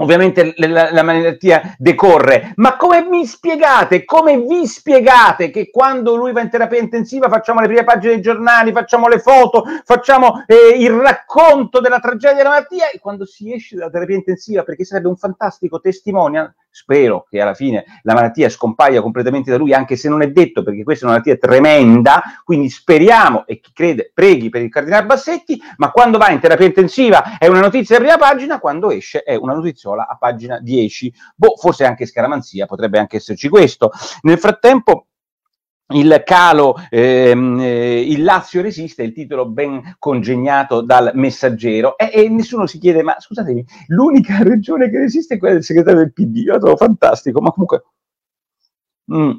ovviamente 0.00 0.54
la, 0.56 0.92
la, 0.92 1.02
malattia 1.02 1.74
decorre, 1.76 2.52
ma 2.56 2.76
come 2.76 3.02
mi 3.02 3.26
spiegate, 3.26 4.04
come 4.04 4.38
vi 4.38 4.66
spiegate 4.66 5.50
che 5.50 5.70
quando 5.70 6.14
lui 6.14 6.32
va 6.32 6.40
in 6.40 6.50
terapia 6.50 6.78
intensiva 6.78 7.28
facciamo 7.28 7.60
le 7.60 7.66
prime 7.66 7.84
pagine 7.84 8.14
dei 8.14 8.22
giornali, 8.22 8.72
facciamo 8.72 9.08
le 9.08 9.18
foto, 9.18 9.64
facciamo 9.84 10.44
eh, 10.46 10.76
il 10.78 10.90
racconto 10.90 11.80
della 11.80 11.98
tragedia 11.98 12.36
della 12.36 12.50
malattia 12.50 12.90
e 12.90 13.00
quando 13.00 13.24
si 13.24 13.52
esce 13.52 13.76
dalla 13.76 13.90
terapia 13.90 14.16
intensiva, 14.16 14.62
perché 14.62 14.84
sarebbe 14.84 15.08
un 15.08 15.16
fantastico 15.16 15.80
testimonial, 15.80 16.54
spero 16.70 17.26
che 17.28 17.40
alla 17.40 17.54
fine 17.54 17.84
la 18.02 18.14
malattia 18.14 18.48
scompaia 18.48 19.02
completamente 19.02 19.50
da 19.50 19.56
lui, 19.56 19.72
anche 19.72 19.96
se 19.96 20.08
non 20.08 20.22
è 20.22 20.30
detto, 20.30 20.62
perché 20.62 20.84
questa 20.84 21.04
è 21.04 21.08
una 21.08 21.18
malattia 21.18 21.36
tremenda, 21.36 22.22
quindi 22.44 22.68
speriamo, 22.68 23.46
e 23.46 23.60
chi 23.60 23.72
crede 23.72 24.10
preghi 24.14 24.48
per 24.48 24.62
il 24.62 24.70
Cardinale 24.70 25.06
Bassetti, 25.06 25.60
ma 25.78 25.90
quando 25.90 26.18
va 26.18 26.30
in 26.30 26.40
terapia 26.40 26.66
intensiva 26.66 27.38
è 27.38 27.46
una 27.46 27.60
notizia 27.60 27.96
a 27.96 28.00
prima 28.00 28.16
pagina, 28.16 28.60
quando 28.60 28.90
esce 28.90 29.22
è 29.22 29.34
una 29.34 29.54
notiziola 29.54 30.06
a 30.06 30.16
pagina 30.16 30.60
10. 30.60 31.12
Boh, 31.34 31.56
forse 31.56 31.84
anche 31.84 32.06
scaramanzia, 32.06 32.66
potrebbe 32.66 32.98
anche 32.98 33.16
esserci 33.16 33.48
questo. 33.48 33.90
Nel 34.22 34.38
frattempo 34.38 35.07
il 35.94 36.22
calo, 36.24 36.76
ehm, 36.90 37.60
eh, 37.60 38.00
il 38.00 38.22
Lazio 38.22 38.60
resiste, 38.60 39.02
il 39.02 39.12
titolo 39.12 39.48
ben 39.48 39.96
congegnato 39.98 40.82
dal 40.82 41.12
messaggero 41.14 41.96
e, 41.96 42.10
e, 42.12 42.28
nessuno 42.28 42.66
si 42.66 42.78
chiede, 42.78 43.02
ma 43.02 43.16
scusatemi, 43.18 43.64
l'unica 43.88 44.42
regione 44.44 44.90
che 44.90 44.98
resiste 44.98 45.34
è 45.34 45.38
quella 45.38 45.54
del 45.54 45.64
segretario 45.64 46.00
del 46.00 46.12
PD, 46.12 46.36
io 46.36 46.52
lo 46.54 46.58
trovo 46.58 46.76
fantastico, 46.76 47.40
ma 47.40 47.50
comunque... 47.50 47.84
Mm. 49.12 49.30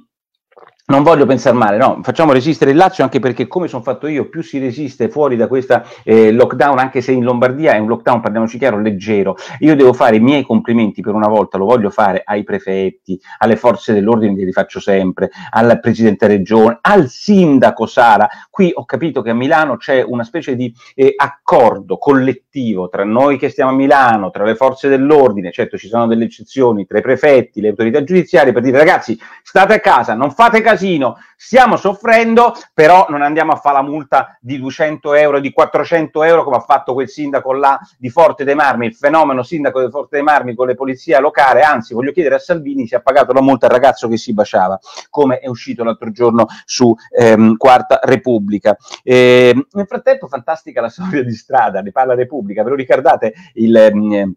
Non 0.90 1.04
voglio 1.04 1.26
pensare 1.26 1.56
male, 1.56 1.78
no, 1.78 2.00
facciamo 2.02 2.34
resistere 2.34 2.72
il 2.72 2.78
Lazio 2.78 3.04
anche 3.04 3.20
perché 3.20 3.48
come 3.48 3.68
sono 3.68 3.84
fatto 3.84 4.08
io, 4.08 4.28
più 4.28 4.42
si 4.42 4.58
resiste 4.58 5.08
fuori 5.10 5.36
da 5.36 5.48
questa 5.48 5.84
eh, 6.04 6.32
lockdown, 6.32 6.80
anche 6.80 7.02
se 7.02 7.12
in 7.12 7.24
Lombardia 7.24 7.74
è 7.74 7.78
un 7.78 7.88
lockdown, 7.88 8.22
parliamoci 8.22 8.58
chiaro, 8.58 8.80
leggero, 8.80 9.36
io 9.60 9.76
devo 9.76 9.94
fare 9.94 10.16
i 10.16 10.20
miei 10.20 10.44
complimenti 10.44 11.02
per 11.02 11.14
una 11.14 11.28
volta, 11.28 11.58
lo 11.60 11.66
voglio 11.66 11.92
fare 11.92 12.24
ai 12.26 12.44
prefetti, 12.44 13.20
alle 13.38 13.56
forze 13.56 13.94
dell'ordine, 13.94 14.36
che 14.36 14.44
li 14.44 14.52
faccio 14.52 14.80
sempre, 14.80 15.30
al 15.52 15.80
Presidente 15.80 16.26
Regione, 16.26 16.80
al 16.82 17.08
Sindaco 17.08 17.86
Sara, 17.86 18.28
qui 18.50 18.72
ho 18.74 18.84
capito 18.86 19.22
che 19.22 19.30
a 19.30 19.36
Milano 19.36 19.78
c'è 19.78 20.02
una 20.02 20.24
specie 20.24 20.56
di 20.56 20.74
eh, 20.96 21.14
accordo 21.16 21.98
collettivo 21.98 22.90
tra 22.90 23.04
noi 23.04 23.38
che 23.38 23.50
stiamo 23.50 23.70
a 23.70 23.76
Milano, 23.76 24.32
tra 24.32 24.44
le 24.44 24.56
forze 24.56 24.90
dell'ordine, 24.90 25.52
certo 25.52 25.78
ci 25.78 25.88
sono 25.88 26.08
delle 26.08 26.26
eccezioni, 26.26 26.88
tra 26.88 26.98
i 26.98 27.04
prefetti, 27.04 27.62
le 27.62 27.70
autorità 27.70 28.04
giudiziarie, 28.04 28.52
per 28.52 28.64
dire 28.64 28.78
ragazzi 28.80 29.20
state 29.44 29.76
a 29.76 29.80
casa, 29.80 30.16
non 30.16 30.32
fate 30.32 30.62
casino, 30.62 30.78
casino, 30.80 31.18
stiamo 31.36 31.76
soffrendo, 31.76 32.54
però 32.74 33.06
non 33.10 33.22
andiamo 33.22 33.52
a 33.52 33.58
fare 33.58 33.76
la 33.76 33.82
multa 33.82 34.38
di 34.40 34.58
200 34.58 35.14
euro, 35.14 35.42
di 35.42 35.52
400 35.52 36.24
euro 36.24 36.44
come 36.46 36.56
ha 36.56 36.62
fatto 36.62 36.94
quel 36.94 37.10
sindaco 37.10 37.52
là 37.52 37.78
di 37.98 38.10
Forte 38.10 38.46
dei 38.46 38.56
Marmi, 38.56 38.86
il 38.86 38.96
fenomeno 38.96 39.44
sindaco 39.44 39.84
di 39.84 39.92
Forte 39.92 40.16
dei 40.16 40.24
Marmi 40.24 40.56
con 40.56 40.68
le 40.68 40.76
polizie 40.76 41.20
locali, 41.20 41.62
anzi 41.62 41.94
voglio 41.94 42.14
chiedere 42.14 42.36
a 42.36 42.40
Salvini 42.40 42.88
se 42.88 42.96
ha 42.96 43.02
pagato 43.02 43.34
la 43.34 43.42
multa 43.42 43.66
al 43.66 43.74
ragazzo 43.74 44.08
che 44.08 44.16
si 44.16 44.34
baciava, 44.34 44.80
come 45.10 45.40
è 45.40 45.48
uscito 45.50 45.84
l'altro 45.84 46.12
giorno 46.12 46.48
su 46.64 46.96
ehm, 47.18 47.58
Quarta 47.58 48.00
Repubblica. 48.04 48.78
E, 49.04 49.54
nel 49.72 49.86
frattempo 49.86 50.28
fantastica 50.28 50.80
la 50.80 50.90
storia 50.90 51.24
di 51.24 51.34
strada, 51.34 51.82
ne 51.82 51.92
parla 51.92 52.16
Repubblica, 52.16 52.64
ve 52.64 52.70
lo 52.70 52.76
ricordate 52.76 53.34
il... 53.56 53.76
Ehm, 53.76 54.36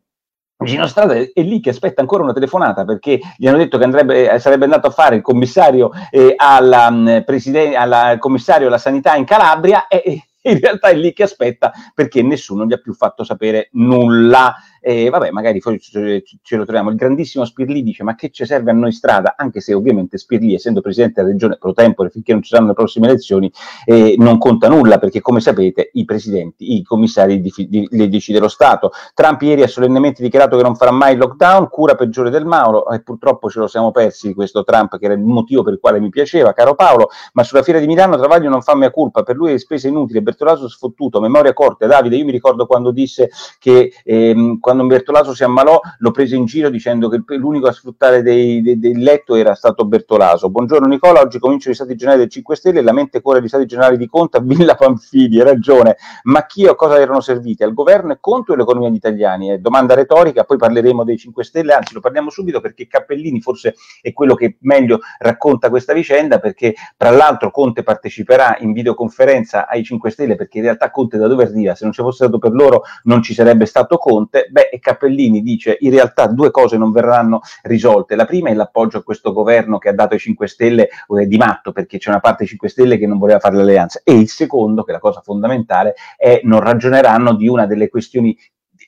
Gino 0.65 0.87
Strada 0.87 1.15
è 1.15 1.43
lì 1.43 1.61
che 1.61 1.71
aspetta 1.71 2.01
ancora 2.01 2.23
una 2.23 2.33
telefonata 2.33 2.85
perché 2.85 3.21
gli 3.37 3.47
hanno 3.47 3.59
detto 3.59 3.79
che 3.79 3.85
andrebbe, 3.85 4.31
eh, 4.31 4.39
sarebbe 4.39 4.65
andato 4.65 4.89
a 4.89 4.91
fare 4.91 5.17
il 5.17 5.23
commissario, 5.23 5.91
eh, 6.11 6.35
alla, 6.37 6.91
mm, 6.91 7.19
presiden- 7.25 7.77
alla, 7.77 8.17
commissario 8.19 8.67
alla 8.67 8.79
sanità 8.79 9.17
in 9.17 9.25
Calabria 9.25 9.87
e, 9.89 10.25
in 10.43 10.59
realtà 10.59 10.89
è 10.89 10.95
lì 10.95 11.13
che 11.13 11.23
aspetta 11.23 11.73
perché 11.95 12.23
nessuno 12.23 12.67
gli 12.67 12.73
ha 12.73 12.79
più 12.79 12.95
fatto 12.95 13.25
sapere 13.25 13.69
nulla. 13.73 14.55
E 14.85 15.11
vabbè, 15.11 15.31
magari 15.31 15.61
poi 15.61 15.79
ce, 15.79 16.25
lo 16.57 16.65
troviamo. 16.65 16.91
Il 16.91 16.97
grandissimo 16.97 17.45
Spirli 17.45 17.85
dice: 17.85 18.03
Ma 18.03 18.17
che 18.17 18.31
ci 18.31 18.45
serve 18.45 18.73
a 18.73 18.75
noi 18.75 18.91
strada? 18.91 19.35
Anche 19.37 19.61
se 19.61 19.75
ovviamente 19.75 20.19
Spirli, 20.19 20.55
essendo 20.55 20.81
presidente 20.81 21.21
della 21.21 21.33
regione 21.33 21.57
pro 21.57 21.73
tempore 21.73 22.11
finché 22.11 22.33
non 22.33 22.43
ci 22.43 22.49
saranno 22.49 22.71
le 22.71 22.75
prossime 22.75 23.07
elezioni, 23.07 23.51
eh, 23.85 24.17
non 24.19 24.39
conta 24.39 24.67
nulla 24.67 24.99
perché, 24.99 25.21
come 25.21 25.39
sapete, 25.39 25.91
i 25.93 26.05
presidenti, 26.05 26.77
i 26.77 26.83
commissari 26.83 27.41
di, 27.41 27.53
di, 27.69 27.87
li 27.91 28.09
decide 28.09 28.41
lo 28.41 28.49
Stato. 28.49 28.91
Trump 29.15 29.41
ieri 29.43 29.63
ha 29.63 29.69
solennemente 29.69 30.21
dichiarato 30.21 30.57
che 30.57 30.65
non 30.65 30.75
farà 30.75 30.91
mai 30.91 31.13
il 31.13 31.19
lockdown, 31.19 31.69
cura 31.69 31.95
peggiore 31.95 32.31
del 32.31 32.45
Mauro, 32.45 32.91
e 32.91 33.03
purtroppo 33.03 33.49
ce 33.49 33.61
lo 33.61 33.69
siamo 33.69 33.93
persi 33.93 34.35
questo 34.35 34.65
Trump, 34.65 34.99
che 34.99 35.05
era 35.05 35.15
il 35.15 35.21
motivo 35.21 35.63
per 35.63 35.75
il 35.75 35.79
quale 35.79 36.01
mi 36.01 36.09
piaceva, 36.09 36.53
caro 36.53 36.75
Paolo. 36.75 37.11
Ma 37.35 37.45
sulla 37.45 37.63
fiera 37.63 37.79
di 37.79 37.87
Milano 37.87 38.17
Travaglio 38.17 38.49
non 38.49 38.63
fa 38.63 38.75
mia 38.75 38.91
colpa, 38.91 39.23
per 39.23 39.37
lui 39.37 39.53
è 39.53 39.59
spese 39.59 39.87
inutili. 39.87 40.21
Bertolaso 40.21 40.69
sfottuto, 40.69 41.21
memoria 41.21 41.53
corta. 41.53 41.87
Davide, 41.87 42.17
io 42.17 42.25
mi 42.25 42.33
ricordo 42.33 42.67
quando 42.67 42.91
disse 42.91 43.31
che 43.61 43.93
ehm, 44.03 44.59
Bertolaso 44.81 45.35
si 45.35 45.45
ammalò 45.45 45.79
lo 45.99 46.11
prese 46.11 46.37
in 46.37 46.47
giro 46.47 46.71
dicendo 46.71 47.09
che 47.09 47.23
l'unico 47.37 47.69
a 47.69 47.73
sfruttare 47.73 48.23
dei, 48.23 48.63
dei, 48.63 48.79
del 48.79 48.99
letto 48.99 49.35
era 49.35 49.55
stato 49.55 49.85
Bertolaso. 49.85 50.49
Buongiorno 50.49 50.87
Nicola, 50.87 51.21
oggi 51.21 51.39
comincio 51.39 51.71
gli 51.71 51.75
stati 51.75 51.95
generali 51.95 52.23
del 52.23 52.31
5 52.31 52.57
Stelle 52.57 52.81
la 52.81 52.93
mente 52.93 53.21
corre 53.21 53.43
gli 53.43 53.49
stati 53.49 53.67
generali 53.67 53.97
di 53.97 54.09
Conte 54.09 54.41
Villa 54.43 54.75
Panfili, 54.75 55.39
hai 55.39 55.45
ragione. 55.45 55.97
Ma 56.25 56.47
chi 56.47 56.67
o 56.67 56.75
cosa 56.75 56.99
erano 56.99 57.21
serviti? 57.21 57.63
Al 57.63 57.75
governo 57.75 58.13
e 58.13 58.19
Conte 58.21 58.53
o 58.53 58.55
l'economia 58.55 58.89
degli 58.89 58.97
italiani? 58.97 59.53
Eh, 59.53 59.59
domanda 59.59 59.95
retorica, 59.95 60.45
poi 60.45 60.57
parleremo 60.57 61.05
dei 61.05 61.19
5 61.19 61.45
Stelle, 61.45 61.75
anzi 61.75 61.93
lo 61.95 62.01
parliamo 62.01 62.31
subito 62.31 62.61
perché 62.61 62.87
Cappellini 62.87 63.41
forse 63.41 63.75
è 64.01 64.13
quello 64.13 64.35
che 64.35 64.57
meglio 64.61 65.01
racconta 65.19 65.69
questa 65.69 65.93
vicenda 65.93 66.39
perché 66.39 66.75
tra 66.97 67.11
l'altro 67.11 67.51
Conte 67.51 67.83
parteciperà 67.83 68.57
in 68.61 68.73
videoconferenza 68.73 69.69
ai 69.69 69.85
5 69.85 70.11
Stelle 70.11 70.37
perché 70.37 70.59
in 70.59 70.65
realtà 70.65 70.91
Conte 70.91 71.19
da 71.19 71.27
dove 71.27 71.45
arriva? 71.45 71.75
Se 71.75 71.85
non 71.85 71.93
ci 71.93 72.03
fosse 72.03 72.25
stato 72.25 72.39
per 72.39 72.53
loro 72.53 72.83
non 73.05 73.23
ci 73.23 73.35
sarebbe 73.35 73.67
stato 73.67 73.99
Conte. 73.99 74.49
Beh, 74.51 74.62
e 74.71 74.79
Cappellini 74.79 75.43
dice 75.43 75.77
in 75.81 75.91
realtà 75.91 76.27
due 76.27 76.51
cose 76.51 76.77
non 76.77 76.93
verranno 76.93 77.41
risolte. 77.63 78.15
La 78.15 78.25
prima 78.25 78.51
è 78.51 78.55
l'appoggio 78.55 78.99
a 78.99 79.03
questo 79.03 79.33
governo 79.33 79.79
che 79.79 79.89
ha 79.89 79.95
dato 79.95 80.15
ai 80.15 80.21
5 80.21 80.47
Stelle 80.47 80.89
eh, 80.89 81.27
di 81.27 81.37
matto, 81.37 81.73
perché 81.73 81.99
c'è 81.99 82.11
una 82.11 82.21
parte 82.21 82.39
dei 82.41 82.49
5 82.49 82.69
Stelle 82.69 82.99
che 82.99 83.07
non 83.07 83.19
voleva 83.19 83.39
fare 83.39 83.57
l'alleanza. 83.57 84.01
E 84.05 84.13
il 84.13 84.29
secondo, 84.29 84.83
che 84.83 84.91
è 84.91 84.95
la 84.95 85.01
cosa 85.01 85.21
fondamentale, 85.21 85.95
è 86.17 86.41
non 86.45 86.61
ragioneranno 86.61 87.35
di 87.35 87.49
una 87.49 87.67
delle 87.67 87.89
questioni 87.89 88.37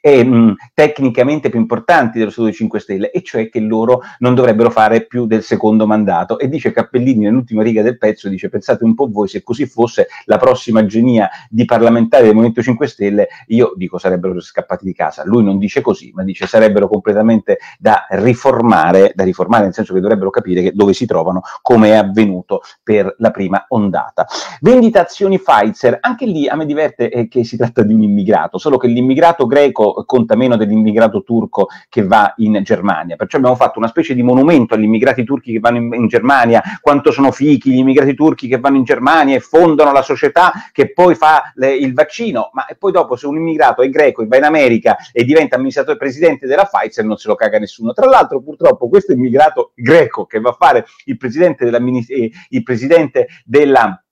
mh, 0.04 0.54
tecnicamente 0.74 1.48
più 1.48 1.58
importanti 1.58 2.18
dello 2.18 2.30
Studio 2.30 2.52
5 2.52 2.80
Stelle, 2.80 3.10
e 3.10 3.22
cioè 3.22 3.48
che 3.48 3.60
loro 3.60 4.02
non 4.18 4.34
dovrebbero 4.34 4.68
fare 4.70 5.06
più 5.06 5.26
del 5.26 5.42
secondo 5.42 5.86
mandato. 5.86 6.38
E 6.38 6.48
dice 6.48 6.72
Cappellini 6.72 7.24
nell'ultima 7.24 7.62
riga 7.62 7.80
del 7.80 7.96
pezzo, 7.96 8.28
dice 8.28 8.50
pensate 8.50 8.84
un 8.84 8.94
po' 8.94 9.08
voi, 9.10 9.28
se 9.28 9.42
così 9.42 9.64
fosse 9.66 10.08
la 10.26 10.36
prossima 10.36 10.84
genia 10.84 11.30
di 11.48 11.64
parlamentari 11.64 12.24
del 12.24 12.34
Movimento 12.34 12.60
5 12.60 12.86
Stelle, 12.86 13.28
io 13.46 13.72
dico 13.76 13.96
sarebbero 13.96 14.38
scappati 14.40 14.84
di 14.84 14.92
casa. 14.92 15.22
Lui 15.24 15.42
non 15.42 15.58
dice 15.58 15.80
così, 15.80 16.12
ma 16.14 16.22
dice 16.22 16.46
sarebbero 16.46 16.86
completamente 16.88 17.58
da 17.78 18.06
riformare, 18.10 19.12
da 19.14 19.24
riformare 19.24 19.64
nel 19.64 19.72
senso 19.72 19.94
che 19.94 20.00
dovrebbero 20.00 20.28
capire 20.30 20.60
che 20.60 20.72
dove 20.72 20.92
si 20.92 21.06
trovano, 21.06 21.40
come 21.62 21.88
è 21.88 21.94
avvenuto 21.94 22.60
per 22.82 23.14
la 23.18 23.30
prima 23.30 23.64
ondata. 23.68 24.26
Vendita 24.60 25.00
azioni 25.00 25.40
Pfizer, 25.40 25.98
anche 26.00 26.26
lì 26.26 26.46
a 26.46 26.56
me 26.56 26.66
diverte 26.66 27.10
eh, 27.10 27.28
che 27.28 27.44
si 27.44 27.56
tratta 27.56 27.82
di 27.82 27.94
un 27.94 28.02
immigrato, 28.02 28.58
solo 28.58 28.76
che 28.76 28.86
l'immigrato 28.86 29.46
greco 29.46 29.93
conta 30.04 30.36
meno 30.36 30.56
dell'immigrato 30.56 31.22
turco 31.22 31.68
che 31.88 32.04
va 32.04 32.34
in 32.38 32.60
Germania. 32.62 33.16
Perciò 33.16 33.38
abbiamo 33.38 33.56
fatto 33.56 33.78
una 33.78 33.88
specie 33.88 34.14
di 34.14 34.22
monumento 34.22 34.74
agli 34.74 34.84
immigrati 34.84 35.24
turchi 35.24 35.52
che 35.52 35.60
vanno 35.60 35.78
in, 35.78 35.94
in 35.94 36.08
Germania, 36.08 36.62
quanto 36.80 37.10
sono 37.10 37.30
fichi 37.30 37.70
gli 37.70 37.78
immigrati 37.78 38.14
turchi 38.14 38.48
che 38.48 38.58
vanno 38.58 38.76
in 38.76 38.84
Germania 38.84 39.36
e 39.36 39.40
fondano 39.40 39.92
la 39.92 40.02
società 40.02 40.52
che 40.72 40.92
poi 40.92 41.14
fa 41.14 41.52
le, 41.54 41.74
il 41.74 41.94
vaccino, 41.94 42.50
ma 42.52 42.66
poi 42.78 42.92
dopo 42.92 43.16
se 43.16 43.26
un 43.26 43.36
immigrato 43.36 43.82
è 43.82 43.88
greco 43.88 44.22
e 44.22 44.26
va 44.26 44.36
in 44.36 44.44
America 44.44 44.96
e 45.12 45.24
diventa 45.24 45.56
amministratore 45.56 45.96
presidente 45.96 46.46
della 46.46 46.64
Pfizer 46.64 47.04
non 47.04 47.16
se 47.16 47.28
lo 47.28 47.34
caga 47.34 47.58
nessuno. 47.58 47.92
Tra 47.92 48.06
l'altro 48.06 48.40
purtroppo 48.42 48.88
questo 48.88 49.12
immigrato 49.12 49.72
greco 49.74 50.26
che 50.26 50.40
va 50.40 50.50
a 50.50 50.56
fare 50.58 50.84
il 51.04 51.16
presidente, 51.16 51.66
eh, 51.66 52.30
il 52.48 52.62
presidente 52.62 53.28
della 53.44 54.03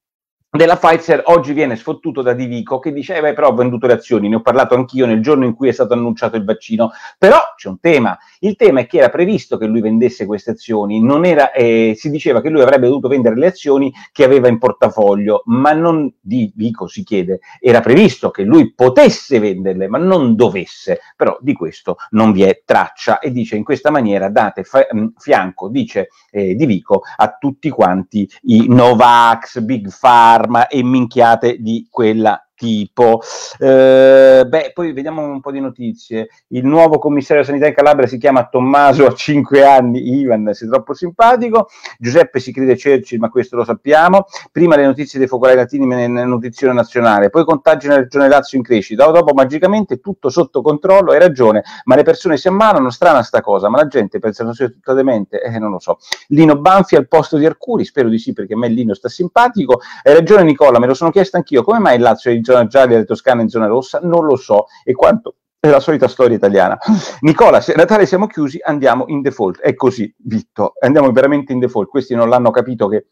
della 0.54 0.76
Pfizer 0.76 1.22
oggi 1.26 1.54
viene 1.54 1.76
sfottuto 1.76 2.20
da 2.20 2.34
Divico 2.34 2.78
che 2.78 2.92
dice 2.92 3.16
eh 3.16 3.20
beh, 3.22 3.32
però 3.32 3.48
ho 3.48 3.54
venduto 3.54 3.86
le 3.86 3.94
azioni, 3.94 4.28
ne 4.28 4.36
ho 4.36 4.42
parlato 4.42 4.74
anch'io 4.74 5.06
nel 5.06 5.22
giorno 5.22 5.46
in 5.46 5.54
cui 5.54 5.68
è 5.68 5.72
stato 5.72 5.94
annunciato 5.94 6.36
il 6.36 6.44
vaccino, 6.44 6.90
però 7.16 7.38
c'è 7.56 7.68
un 7.68 7.80
tema, 7.80 8.18
il 8.40 8.54
tema 8.56 8.80
è 8.80 8.86
che 8.86 8.98
era 8.98 9.08
previsto 9.08 9.56
che 9.56 9.64
lui 9.64 9.80
vendesse 9.80 10.26
queste 10.26 10.50
azioni, 10.50 11.02
era, 11.26 11.52
eh, 11.52 11.94
si 11.96 12.10
diceva 12.10 12.42
che 12.42 12.50
lui 12.50 12.60
avrebbe 12.60 12.86
dovuto 12.86 13.08
vendere 13.08 13.34
le 13.36 13.46
azioni 13.46 13.90
che 14.12 14.24
aveva 14.24 14.48
in 14.48 14.58
portafoglio, 14.58 15.42
ma 15.46 15.72
non, 15.72 16.12
Divico 16.20 16.86
si 16.86 17.02
chiede, 17.02 17.40
era 17.58 17.80
previsto 17.80 18.30
che 18.30 18.42
lui 18.42 18.74
potesse 18.74 19.38
venderle, 19.38 19.88
ma 19.88 19.96
non 19.96 20.36
dovesse, 20.36 21.00
però 21.16 21.38
di 21.40 21.54
questo 21.54 21.96
non 22.10 22.32
vi 22.32 22.42
è 22.42 22.62
traccia. 22.64 23.20
E 23.20 23.30
dice 23.30 23.56
in 23.56 23.64
questa 23.64 23.90
maniera 23.90 24.28
date 24.28 24.64
fa- 24.64 24.86
fianco, 25.16 25.68
dice 25.68 26.08
eh, 26.30 26.54
Divico, 26.54 27.02
a 27.16 27.36
tutti 27.38 27.70
quanti 27.70 28.28
i 28.42 28.66
Novax, 28.68 29.60
Big 29.60 29.88
Pharma, 29.98 30.40
arma 30.42 30.66
e 30.66 30.82
minchiate 30.82 31.56
di 31.60 31.86
quella 31.90 32.38
tipo. 32.62 33.20
Eh, 33.58 34.44
beh, 34.46 34.70
poi 34.72 34.92
vediamo 34.92 35.24
un 35.24 35.40
po' 35.40 35.50
di 35.50 35.58
notizie. 35.58 36.28
Il 36.48 36.64
nuovo 36.64 36.98
commissario 36.98 37.42
sanità 37.42 37.66
in 37.66 37.74
Calabria 37.74 38.06
si 38.06 38.18
chiama 38.18 38.46
Tommaso, 38.46 39.04
ha 39.04 39.12
5 39.12 39.64
anni, 39.64 40.20
Ivan, 40.20 40.50
sei 40.52 40.68
troppo 40.68 40.94
simpatico. 40.94 41.68
Giuseppe 41.98 42.38
si 42.38 42.52
crede 42.52 42.78
Churchill, 42.78 43.18
ma 43.18 43.30
questo 43.30 43.56
lo 43.56 43.64
sappiamo. 43.64 44.26
Prima 44.52 44.76
le 44.76 44.86
notizie 44.86 45.18
dei 45.18 45.26
focolai 45.26 45.56
latini 45.56 45.86
nella 45.86 46.24
notizione 46.24 46.72
nazionale, 46.72 47.30
poi 47.30 47.44
contagi 47.44 47.88
nella 47.88 48.00
regione 48.00 48.28
Lazio 48.28 48.58
in 48.58 48.64
crescita, 48.64 49.10
dopo 49.10 49.34
magicamente 49.34 49.98
tutto 49.98 50.30
sotto 50.30 50.62
controllo, 50.62 51.10
hai 51.10 51.18
ragione, 51.18 51.64
ma 51.84 51.96
le 51.96 52.04
persone 52.04 52.36
si 52.36 52.46
ammalano, 52.46 52.90
strana 52.90 53.22
sta 53.22 53.40
cosa, 53.40 53.68
ma 53.68 53.78
la 53.78 53.88
gente 53.88 54.20
pensa 54.20 54.44
che 54.44 54.52
sia 54.52 54.68
tutta 54.68 54.92
demente, 54.92 55.42
eh, 55.42 55.58
non 55.58 55.72
lo 55.72 55.80
so. 55.80 55.98
Lino 56.28 56.56
Banfi 56.56 56.94
al 56.94 57.08
posto 57.08 57.38
di 57.38 57.46
Arcuri, 57.46 57.84
spero 57.84 58.08
di 58.08 58.18
sì 58.18 58.32
perché 58.32 58.54
a 58.54 58.56
me 58.56 58.68
Lino 58.68 58.94
sta 58.94 59.08
simpatico. 59.08 59.80
Hai 60.04 60.14
ragione 60.14 60.44
Nicola, 60.44 60.78
me 60.78 60.86
lo 60.86 60.94
sono 60.94 61.10
chiesto 61.10 61.36
anch'io, 61.36 61.64
come 61.64 61.80
mai 61.80 61.96
il 61.96 62.02
Lazio 62.02 62.30
è 62.30 62.34
in 62.34 62.42
zona 62.52 62.66
gialla 62.66 62.94
e 62.94 62.98
la 62.98 63.04
Toscana 63.04 63.42
in 63.42 63.48
zona 63.48 63.66
rossa? 63.66 64.00
Non 64.02 64.24
lo 64.24 64.36
so. 64.36 64.66
E 64.84 64.92
quanto 64.92 65.36
è 65.58 65.68
la 65.68 65.80
solita 65.80 66.08
storia 66.08 66.36
italiana. 66.36 66.76
Nicola, 67.20 67.60
se 67.60 67.74
Natale 67.76 68.04
siamo 68.04 68.26
chiusi, 68.26 68.58
andiamo 68.60 69.04
in 69.06 69.20
default. 69.20 69.60
È 69.60 69.74
così, 69.74 70.12
Vitto, 70.18 70.72
andiamo 70.80 71.10
veramente 71.12 71.52
in 71.52 71.60
default. 71.60 71.88
Questi 71.88 72.16
non 72.16 72.28
l'hanno 72.28 72.50
capito 72.50 72.88
che 72.88 73.06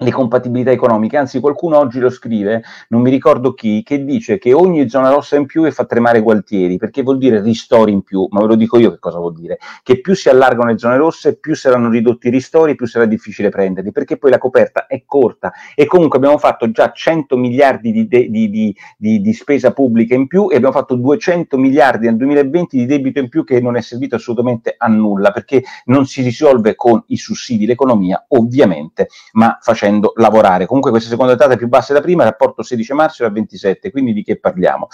le 0.00 0.12
compatibilità 0.12 0.70
economiche, 0.70 1.16
anzi 1.16 1.40
qualcuno 1.40 1.76
oggi 1.76 1.98
lo 1.98 2.08
scrive, 2.08 2.62
non 2.88 3.02
mi 3.02 3.10
ricordo 3.10 3.52
chi, 3.52 3.82
che 3.82 4.04
dice 4.04 4.38
che 4.38 4.52
ogni 4.52 4.88
zona 4.88 5.10
rossa 5.10 5.34
in 5.34 5.46
più 5.46 5.68
fa 5.72 5.86
tremare 5.86 6.20
Gualtieri, 6.20 6.76
perché 6.76 7.02
vuol 7.02 7.18
dire 7.18 7.42
ristori 7.42 7.90
in 7.90 8.02
più, 8.02 8.28
ma 8.30 8.40
ve 8.40 8.46
lo 8.46 8.54
dico 8.54 8.78
io 8.78 8.92
che 8.92 9.00
cosa 9.00 9.18
vuol 9.18 9.34
dire, 9.34 9.58
che 9.82 10.00
più 10.00 10.14
si 10.14 10.28
allargano 10.28 10.70
le 10.70 10.78
zone 10.78 10.96
rosse, 10.96 11.36
più 11.36 11.56
saranno 11.56 11.90
ridotti 11.90 12.28
i 12.28 12.30
ristori, 12.30 12.76
più 12.76 12.86
sarà 12.86 13.06
difficile 13.06 13.48
prenderli, 13.48 13.90
perché 13.90 14.18
poi 14.18 14.30
la 14.30 14.38
coperta 14.38 14.86
è 14.86 15.02
corta. 15.04 15.52
E 15.74 15.86
comunque 15.86 16.18
abbiamo 16.18 16.38
fatto 16.38 16.70
già 16.70 16.92
100 16.92 17.36
miliardi 17.36 17.90
di, 17.90 18.06
de- 18.06 18.30
di, 18.30 18.48
di, 18.96 19.20
di, 19.20 19.32
spesa 19.32 19.72
pubblica 19.72 20.14
in 20.14 20.28
più 20.28 20.48
e 20.48 20.56
abbiamo 20.56 20.74
fatto 20.74 20.94
200 20.94 21.56
miliardi 21.58 22.06
nel 22.06 22.16
2020 22.16 22.76
di 22.76 22.86
debito 22.86 23.18
in 23.18 23.28
più 23.28 23.42
che 23.42 23.60
non 23.60 23.76
è 23.76 23.80
servito 23.80 24.14
assolutamente 24.14 24.74
a 24.78 24.86
nulla, 24.86 25.32
perché 25.32 25.64
non 25.86 26.06
si 26.06 26.22
risolve 26.22 26.76
con 26.76 27.02
i 27.08 27.16
sussidi 27.16 27.66
l'economia, 27.66 28.24
ovviamente, 28.28 29.08
ma 29.32 29.58
facendo 29.60 29.87
facendo 29.88 30.12
lavorare. 30.16 30.66
Comunque 30.66 30.90
questa 30.90 31.08
seconda 31.08 31.34
data 31.34 31.54
è 31.54 31.56
più 31.56 31.68
bassa 31.68 31.92
della 31.92 32.04
prima, 32.04 32.24
rapporto 32.24 32.62
16 32.62 32.92
marzo 32.92 33.24
era 33.24 33.32
27, 33.32 33.90
quindi 33.90 34.12
di 34.12 34.22
che 34.22 34.38
parliamo? 34.38 34.88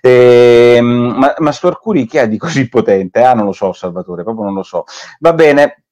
Eh, 0.00 0.80
ma, 0.82 1.34
ma 1.38 1.52
sto 1.52 1.68
Arcuri 1.68 2.06
che 2.06 2.20
ha 2.20 2.26
di 2.26 2.36
così 2.36 2.68
potente? 2.68 3.22
Ah, 3.22 3.34
non 3.34 3.46
lo 3.46 3.52
so, 3.52 3.72
Salvatore, 3.72 4.24
proprio 4.24 4.44
non 4.44 4.54
lo 4.54 4.62
so. 4.62 4.84
Va 5.20 5.32
bene, 5.32 5.84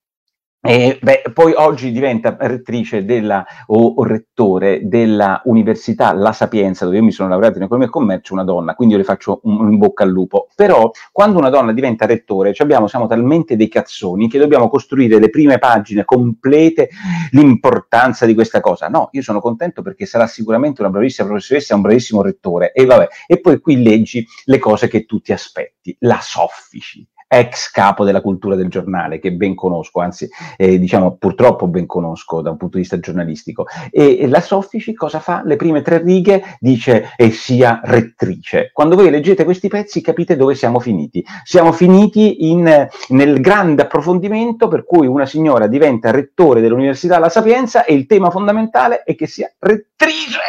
e, 0.63 0.99
beh, 1.01 1.23
poi 1.33 1.55
oggi 1.57 1.91
diventa 1.91 2.37
rettrice 2.39 3.07
della, 3.07 3.47
o, 3.69 3.95
o, 3.97 4.05
rettore 4.05 4.81
della 4.83 5.41
Università 5.45 6.13
La 6.13 6.33
Sapienza, 6.33 6.85
dove 6.85 6.99
io 6.99 7.03
mi 7.03 7.13
sono 7.13 7.31
laureato 7.31 7.57
in 7.57 7.65
economia 7.65 7.89
e 7.89 7.91
commercio, 7.91 8.35
una 8.35 8.45
donna, 8.45 8.75
quindi 8.75 8.93
io 8.93 9.01
le 9.01 9.07
faccio 9.07 9.41
un, 9.45 9.59
un 9.59 9.79
bocca 9.79 10.05
al 10.05 10.11
lupo. 10.11 10.49
Però 10.55 10.91
quando 11.13 11.39
una 11.39 11.49
donna 11.49 11.73
diventa 11.73 12.05
rettore, 12.05 12.53
abbiamo, 12.59 12.89
siamo 12.89 13.07
talmente 13.07 13.57
dei 13.57 13.69
cazzoni 13.69 14.29
che 14.29 14.39
dobbiamo 14.39 14.69
costruire 14.69 15.19
le 15.19 15.31
prime 15.31 15.59
pagine 15.59 16.05
complete 16.05 16.91
l'importanza 17.31 18.27
di 18.27 18.35
questa 18.35 18.61
cosa. 18.61 18.89
No, 18.89 19.09
io 19.13 19.23
sono 19.23 19.41
contento 19.41 19.81
perché 19.81 20.05
sarà 20.05 20.27
sicuramente 20.27 20.83
una 20.83 20.91
bravissima 20.91 21.27
professoressa, 21.27 21.75
un 21.75 21.81
bravissimo 21.81 22.21
rettore. 22.21 22.73
E 22.73 22.85
vabbè, 22.85 23.09
e 23.27 23.41
poi 23.41 23.61
qui 23.61 23.83
leggi 23.83 24.27
le 24.45 24.59
cose 24.59 24.89
che 24.89 25.07
tu 25.07 25.21
ti 25.21 25.33
aspetti, 25.33 25.97
la 26.01 26.19
soffici 26.21 27.09
ex 27.33 27.71
capo 27.71 28.05
della 28.05 28.21
cultura 28.21 28.57
del 28.57 28.69
giornale, 28.69 29.21
che 29.21 29.31
ben 29.33 29.55
conosco, 29.55 30.01
anzi, 30.01 30.29
eh, 30.57 30.81
diciamo 30.81 31.17
purtroppo 31.17 31.69
ben 31.69 31.87
conosco 31.87 32.41
da 32.43 32.51
un 32.51 32.57
punto 32.57 32.75
di 32.75 32.83
vista 32.83 32.99
giornalistico. 32.99 33.67
E, 33.93 34.19
e 34.19 34.27
la 34.27 34.41
Soffici 34.41 34.95
cosa 34.95 35.21
fa? 35.21 35.43
Le 35.45 35.55
prime 35.55 35.83
tre 35.83 35.99
righe 36.03 36.43
dice 36.59 37.13
e 37.17 37.31
sia 37.31 37.81
rettrice. 37.85 38.71
Quando 38.73 38.97
voi 38.97 39.11
leggete 39.11 39.45
questi 39.45 39.69
pezzi 39.69 40.01
capite 40.01 40.35
dove 40.35 40.57
siamo 40.57 40.81
finiti. 40.81 41.25
Siamo 41.45 41.71
finiti 41.71 42.51
in, 42.51 42.89
nel 43.09 43.41
grande 43.41 43.83
approfondimento 43.83 44.67
per 44.67 44.85
cui 44.85 45.07
una 45.07 45.27
signora 45.27 45.69
diventa 45.69 46.11
rettore 46.11 46.61
dell'Università 46.61 47.21
La 47.21 47.29
Sapienza 47.29 47.85
e 47.85 47.95
il 47.95 48.07
tema 48.07 48.31
fondamentale 48.31 49.05
è 49.05 49.15
che 49.15 49.29
sia 49.29 49.49
rettrice 49.61 50.41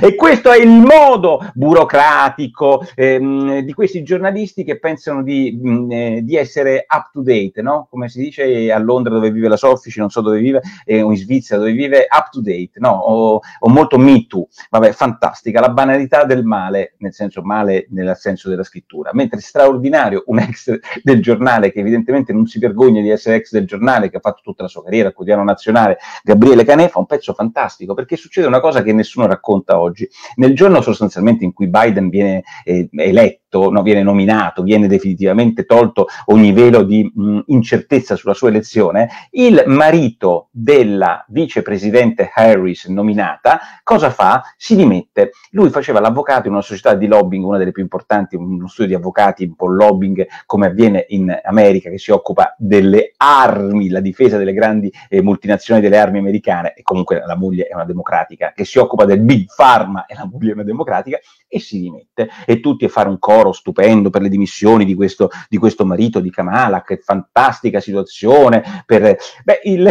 e 0.00 0.16
questo 0.16 0.50
è 0.50 0.58
il 0.58 0.68
modo 0.68 1.48
burocratico 1.54 2.84
ehm, 2.96 3.60
di 3.60 3.72
questi 3.72 4.02
giornalisti 4.02 4.64
che 4.64 4.80
pensano 4.80 5.22
di, 5.22 5.56
mh, 5.60 5.70
mm, 5.70 5.90
eh, 5.92 6.20
di, 6.24 6.36
essere 6.36 6.84
up 6.88 7.10
to 7.12 7.22
date, 7.22 7.62
no? 7.62 7.86
Come 7.88 8.08
si 8.08 8.20
dice 8.20 8.72
a 8.72 8.78
Londra 8.78 9.14
dove 9.14 9.30
vive 9.30 9.46
la 9.46 9.56
Soffici, 9.56 10.00
non 10.00 10.10
so 10.10 10.20
dove 10.20 10.40
vive, 10.40 10.62
eh, 10.84 11.00
o 11.00 11.10
in 11.10 11.16
Svizzera 11.16 11.60
dove 11.60 11.72
vive, 11.72 12.08
up 12.10 12.30
to 12.30 12.40
date, 12.40 12.72
no? 12.80 12.90
O, 12.90 13.40
o 13.60 13.68
molto 13.68 13.98
me 13.98 14.26
too. 14.26 14.48
Vabbè, 14.70 14.90
fantastica. 14.90 15.60
La 15.60 15.70
banalità 15.70 16.24
del 16.24 16.44
male, 16.44 16.94
nel 16.98 17.12
senso 17.12 17.42
male 17.42 17.86
nel 17.90 18.16
senso 18.18 18.48
della 18.48 18.64
scrittura. 18.64 19.10
Mentre 19.12 19.40
straordinario 19.40 20.24
un 20.26 20.40
ex 20.40 20.76
del 21.02 21.22
giornale 21.22 21.70
che 21.70 21.78
evidentemente 21.78 22.32
non 22.32 22.46
si 22.46 22.58
vergogna 22.58 23.00
di 23.00 23.10
essere 23.10 23.36
ex 23.36 23.52
del 23.52 23.66
giornale, 23.66 24.10
che 24.10 24.16
ha 24.16 24.20
fatto 24.20 24.40
tutta 24.42 24.64
la 24.64 24.68
sua 24.68 24.82
carriera 24.82 25.08
al 25.08 25.14
quotidiano 25.14 25.44
nazionale, 25.44 25.98
Gabriele 26.24 26.64
Canè, 26.64 26.88
fa 26.88 26.98
un 26.98 27.06
pezzo 27.06 27.32
fantastico 27.32 27.94
perché 27.94 28.16
succede 28.16 28.48
una 28.48 28.60
cosa 28.60 28.71
che 28.80 28.94
nessuno 28.94 29.26
racconta 29.26 29.78
oggi. 29.78 30.08
Nel 30.36 30.54
giorno 30.54 30.80
sostanzialmente 30.80 31.44
in 31.44 31.52
cui 31.52 31.68
Biden 31.68 32.08
viene 32.08 32.42
eh, 32.64 32.88
eletto, 32.96 33.41
eletto, 33.52 33.70
no, 33.70 33.82
viene 33.82 34.02
nominato, 34.02 34.62
viene 34.62 34.88
definitivamente 34.88 35.64
tolto 35.64 36.06
ogni 36.26 36.52
velo 36.52 36.82
di 36.82 37.10
mh, 37.14 37.40
incertezza 37.46 38.16
sulla 38.16 38.34
sua 38.34 38.48
elezione, 38.48 39.08
il 39.32 39.62
marito 39.66 40.48
della 40.50 41.24
vicepresidente 41.28 42.30
Harris 42.32 42.86
nominata, 42.86 43.60
cosa 43.82 44.10
fa? 44.10 44.42
Si 44.56 44.74
dimette. 44.74 45.32
Lui 45.50 45.68
faceva 45.68 46.00
l'avvocato 46.00 46.46
in 46.46 46.54
una 46.54 46.62
società 46.62 46.94
di 46.94 47.06
lobbying, 47.06 47.44
una 47.44 47.58
delle 47.58 47.72
più 47.72 47.82
importanti, 47.82 48.36
uno 48.36 48.68
studio 48.68 48.96
di 48.96 49.02
avvocati, 49.02 49.44
un 49.44 49.54
po' 49.54 49.68
lobbying 49.68 50.26
come 50.46 50.66
avviene 50.66 51.04
in 51.08 51.38
America, 51.44 51.90
che 51.90 51.98
si 51.98 52.10
occupa 52.10 52.54
delle 52.56 53.12
armi, 53.16 53.88
la 53.88 54.00
difesa 54.00 54.38
delle 54.38 54.52
grandi 54.52 54.90
eh, 55.08 55.22
multinazionali 55.22 55.86
delle 55.86 56.00
armi 56.00 56.18
americane, 56.18 56.74
e 56.74 56.82
comunque 56.82 57.22
la 57.24 57.36
moglie 57.36 57.66
è 57.66 57.74
una 57.74 57.84
democratica, 57.84 58.52
che 58.54 58.64
si 58.64 58.78
occupa 58.78 59.04
del 59.04 59.20
big 59.20 59.46
pharma 59.54 60.06
e 60.06 60.14
la 60.14 60.28
moglie 60.30 60.50
è 60.50 60.54
una 60.54 60.64
democratica, 60.64 61.18
e 61.48 61.60
si 61.60 61.80
dimette. 61.80 62.28
E 62.46 62.60
tutti 62.60 62.84
a 62.86 62.88
fare 62.88 63.08
un 63.08 63.18
coro 63.18 63.41
coro 63.42 63.52
stupendo 63.52 64.08
per 64.10 64.22
le 64.22 64.28
dimissioni 64.28 64.84
di 64.84 64.94
questo, 64.94 65.28
di 65.48 65.58
questo 65.58 65.84
marito 65.84 66.20
di 66.20 66.30
Kamala, 66.30 66.82
che 66.82 66.98
fantastica 66.98 67.80
situazione. 67.80 68.84
Per... 68.86 69.16
Beh, 69.44 69.60
il, 69.64 69.90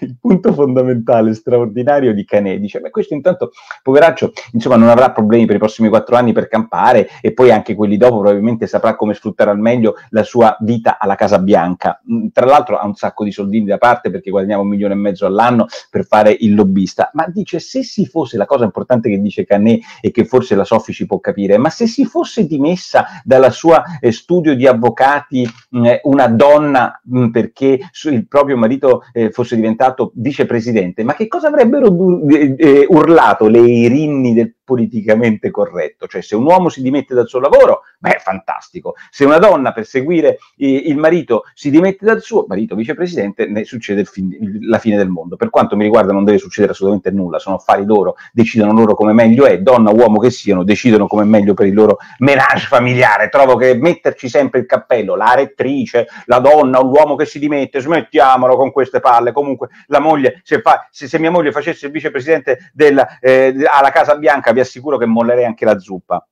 il 0.00 0.16
punto 0.20 0.52
fondamentale, 0.52 1.34
straordinario 1.34 2.14
di 2.14 2.24
Canè, 2.24 2.58
dice, 2.58 2.80
beh, 2.80 2.90
questo 2.90 3.14
intanto, 3.14 3.50
poveraccio, 3.82 4.32
insomma, 4.52 4.76
non 4.76 4.88
avrà 4.88 5.10
problemi 5.10 5.46
per 5.46 5.56
i 5.56 5.58
prossimi 5.58 5.88
quattro 5.88 6.16
anni 6.16 6.32
per 6.32 6.48
campare 6.48 7.08
e 7.20 7.32
poi 7.32 7.50
anche 7.50 7.74
quelli 7.74 7.96
dopo 7.96 8.20
probabilmente 8.20 8.66
saprà 8.66 8.96
come 8.96 9.14
sfruttare 9.14 9.50
al 9.50 9.58
meglio 9.58 9.94
la 10.10 10.22
sua 10.22 10.56
vita 10.60 10.98
alla 10.98 11.14
Casa 11.14 11.38
Bianca. 11.38 12.00
Mm, 12.10 12.28
tra 12.32 12.46
l'altro 12.46 12.76
ha 12.76 12.86
un 12.86 12.94
sacco 12.94 13.24
di 13.24 13.32
soldini 13.32 13.66
da 13.66 13.78
parte 13.78 14.10
perché 14.10 14.30
guadagniamo 14.30 14.62
un 14.62 14.68
milione 14.68 14.94
e 14.94 14.96
mezzo 14.96 15.26
all'anno 15.26 15.66
per 15.90 16.04
fare 16.06 16.36
il 16.40 16.54
lobbista, 16.54 17.10
ma 17.14 17.26
dice, 17.28 17.58
se 17.58 17.82
si 17.82 18.06
fosse, 18.06 18.36
la 18.36 18.46
cosa 18.46 18.64
importante 18.64 19.08
che 19.08 19.20
dice 19.20 19.44
Canè 19.44 19.78
e 20.00 20.10
che 20.10 20.24
forse 20.24 20.54
la 20.54 20.64
Soffi 20.64 20.92
ci 20.92 21.06
può 21.06 21.20
capire, 21.20 21.58
ma 21.58 21.70
se 21.70 21.86
si 21.86 22.04
fosse 22.04 22.46
dimessa 22.46 23.06
dalla 23.24 23.50
sua 23.50 23.82
eh, 24.00 24.12
studio 24.12 24.54
di 24.54 24.66
avvocati 24.66 25.48
mm, 25.76 25.86
una 26.04 26.28
donna 26.28 27.00
mh, 27.02 27.18
mm, 27.18 27.30
perché 27.30 27.80
il 28.04 28.26
proprio 28.26 28.56
marito 28.56 29.04
eh, 29.12 29.30
fosse 29.30 29.56
diventato 29.56 29.81
diventato 29.82 30.12
vicepresidente, 30.14 31.02
ma 31.02 31.14
che 31.14 31.26
cosa 31.26 31.48
avrebbero 31.48 31.90
du- 31.90 32.26
eh, 32.28 32.86
urlato 32.88 33.48
le 33.48 33.58
irinni 33.60 34.32
del 34.32 34.54
politicamente 34.64 35.50
corretto? 35.50 36.06
Cioè 36.06 36.22
se 36.22 36.36
un 36.36 36.44
uomo 36.44 36.68
si 36.68 36.82
dimette 36.82 37.14
dal 37.14 37.28
suo 37.28 37.40
lavoro, 37.40 37.82
beh, 37.98 38.18
fantastico. 38.20 38.94
Se 39.10 39.24
una 39.24 39.38
donna 39.38 39.72
per 39.72 39.86
seguire 39.86 40.38
il 40.56 40.96
marito 40.96 41.44
si 41.54 41.70
dimette 41.70 42.04
dal 42.04 42.22
suo 42.22 42.44
marito 42.48 42.74
vicepresidente, 42.74 43.46
ne 43.46 43.64
succede 43.64 44.04
fin- 44.04 44.58
la 44.62 44.78
fine 44.78 44.96
del 44.96 45.08
mondo. 45.08 45.36
Per 45.36 45.50
quanto 45.50 45.76
mi 45.76 45.84
riguarda 45.84 46.12
non 46.12 46.24
deve 46.24 46.38
succedere 46.38 46.72
assolutamente 46.72 47.10
nulla, 47.10 47.38
sono 47.38 47.56
affari 47.56 47.84
loro, 47.84 48.16
decidono 48.32 48.72
loro 48.72 48.94
come 48.94 49.12
meglio 49.12 49.46
è, 49.46 49.58
donna 49.60 49.90
o 49.90 49.94
uomo 49.94 50.18
che 50.18 50.30
siano, 50.30 50.64
decidono 50.64 51.06
come 51.06 51.24
meglio 51.24 51.54
per 51.54 51.66
il 51.66 51.74
loro 51.74 51.98
menage 52.18 52.66
familiare. 52.66 53.28
Trovo 53.28 53.56
che 53.56 53.74
metterci 53.74 54.28
sempre 54.28 54.60
il 54.60 54.66
cappello, 54.66 55.14
la 55.14 55.34
rettrice, 55.34 56.06
la 56.26 56.38
donna 56.38 56.78
o 56.78 56.82
l'uomo 56.82 57.16
che 57.16 57.24
si 57.24 57.38
dimette, 57.38 57.80
smettiamolo 57.80 58.56
con 58.56 58.70
queste 58.70 59.00
palle, 59.00 59.32
comunque 59.32 59.68
la 59.86 59.98
moglie, 59.98 60.40
se, 60.44 60.60
fa, 60.60 60.86
se, 60.90 61.08
se 61.08 61.18
mia 61.18 61.30
moglie 61.30 61.52
facesse 61.52 61.86
il 61.86 61.92
vicepresidente 61.92 62.70
della, 62.72 63.18
eh, 63.20 63.54
alla 63.70 63.90
Casa 63.90 64.16
Bianca, 64.16 64.51
vi 64.52 64.60
assicuro 64.60 64.98
che 64.98 65.06
mollerei 65.06 65.44
anche 65.44 65.64
la 65.64 65.78
zuppa. 65.78 66.26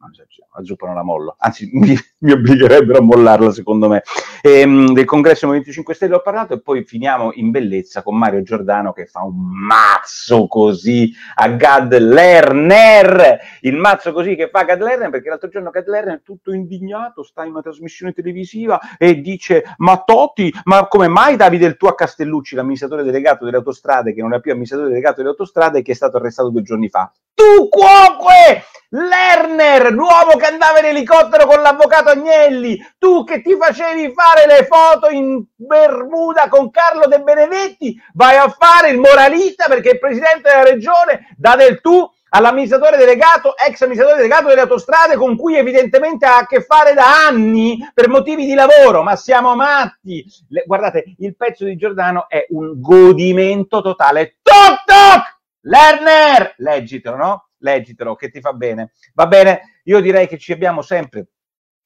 La 0.00 0.62
zuppa 0.62 0.86
non 0.86 0.94
la 0.94 1.02
mollo, 1.02 1.34
anzi 1.38 1.68
mi, 1.74 1.96
mi 2.18 2.30
obbligherebbero 2.30 2.98
a 2.98 3.02
mollarla 3.02 3.50
secondo 3.50 3.88
me. 3.88 4.02
E, 4.40 4.60
ehm, 4.60 4.92
del 4.92 5.04
congresso 5.04 5.46
Movimento 5.46 5.72
5 5.72 5.92
Stelle 5.92 6.14
ho 6.14 6.22
parlato 6.22 6.54
e 6.54 6.60
poi 6.60 6.84
finiamo 6.84 7.32
in 7.34 7.50
bellezza 7.50 8.02
con 8.02 8.16
Mario 8.16 8.42
Giordano 8.42 8.92
che 8.92 9.06
fa 9.06 9.24
un 9.24 9.34
mazzo 9.34 10.46
così 10.46 11.12
a 11.34 11.48
Gad 11.48 11.96
Lerner, 11.98 13.38
il 13.62 13.76
mazzo 13.76 14.12
così 14.12 14.36
che 14.36 14.48
fa 14.48 14.62
Gad 14.62 14.80
Lerner 14.80 15.10
perché 15.10 15.30
l'altro 15.30 15.48
giorno 15.48 15.70
Gad 15.70 15.88
Lerner 15.88 16.22
tutto 16.22 16.52
indignato, 16.52 17.24
sta 17.24 17.42
in 17.42 17.50
una 17.50 17.62
trasmissione 17.62 18.12
televisiva 18.12 18.78
e 18.98 19.20
dice 19.20 19.64
ma 19.78 20.02
Toti, 20.04 20.52
ma 20.64 20.86
come 20.86 21.08
mai 21.08 21.34
Davide 21.34 21.66
il 21.66 21.76
tuo 21.76 21.88
a 21.88 21.96
Castellucci, 21.96 22.54
l'amministratore 22.54 23.02
delegato 23.02 23.44
delle 23.44 23.56
autostrade 23.56 24.14
che 24.14 24.22
non 24.22 24.32
è 24.32 24.40
più 24.40 24.52
amministratore 24.52 24.90
delegato 24.90 25.16
delle 25.16 25.30
autostrade 25.30 25.82
che 25.82 25.90
è 25.90 25.96
stato 25.96 26.18
arrestato 26.18 26.50
due 26.50 26.62
giorni 26.62 26.88
fa? 26.88 27.12
Tu 27.34 27.68
cuoque! 27.68 28.62
Lerner, 28.90 29.87
l'uomo 29.90 30.36
che 30.36 30.46
andava 30.46 30.78
in 30.78 30.86
elicottero 30.86 31.46
con 31.46 31.60
l'avvocato 31.60 32.10
Agnelli, 32.10 32.78
tu 32.98 33.24
che 33.24 33.42
ti 33.42 33.56
facevi 33.56 34.12
fare 34.12 34.46
le 34.46 34.66
foto 34.66 35.08
in 35.08 35.44
Bermuda 35.54 36.48
con 36.48 36.70
Carlo 36.70 37.06
De 37.06 37.20
Benedetti, 37.20 38.00
vai 38.14 38.36
a 38.36 38.48
fare 38.48 38.90
il 38.90 38.98
moralista 38.98 39.66
perché 39.66 39.90
il 39.90 39.98
presidente 39.98 40.48
della 40.48 40.64
regione 40.64 41.34
dà 41.36 41.56
del 41.56 41.80
tu 41.80 42.08
all'amministratore 42.30 42.96
delegato, 42.96 43.54
ex 43.56 43.80
amministratore 43.80 44.20
delegato 44.20 44.48
delle 44.48 44.60
autostrade 44.60 45.16
con 45.16 45.36
cui 45.36 45.56
evidentemente 45.56 46.26
ha 46.26 46.38
a 46.38 46.46
che 46.46 46.62
fare 46.62 46.94
da 46.94 47.26
anni 47.26 47.78
per 47.94 48.08
motivi 48.08 48.44
di 48.44 48.54
lavoro, 48.54 49.02
ma 49.02 49.16
siamo 49.16 49.54
matti. 49.54 50.24
Le, 50.48 50.64
guardate, 50.66 51.04
il 51.18 51.36
pezzo 51.36 51.64
di 51.64 51.76
Giordano 51.76 52.28
è 52.28 52.46
un 52.50 52.80
godimento 52.80 53.80
totale. 53.80 54.36
Toc 54.42 54.84
toc! 54.84 55.36
Lerner! 55.62 56.54
Leggitelo, 56.58 57.16
no? 57.16 57.48
leggitelo, 57.58 58.14
che 58.14 58.30
ti 58.30 58.40
fa 58.40 58.52
bene. 58.52 58.92
Va 59.14 59.26
bene? 59.26 59.77
Io 59.88 60.00
direi 60.00 60.28
che 60.28 60.38
ci 60.38 60.52
abbiamo 60.52 60.82
sempre 60.82 61.28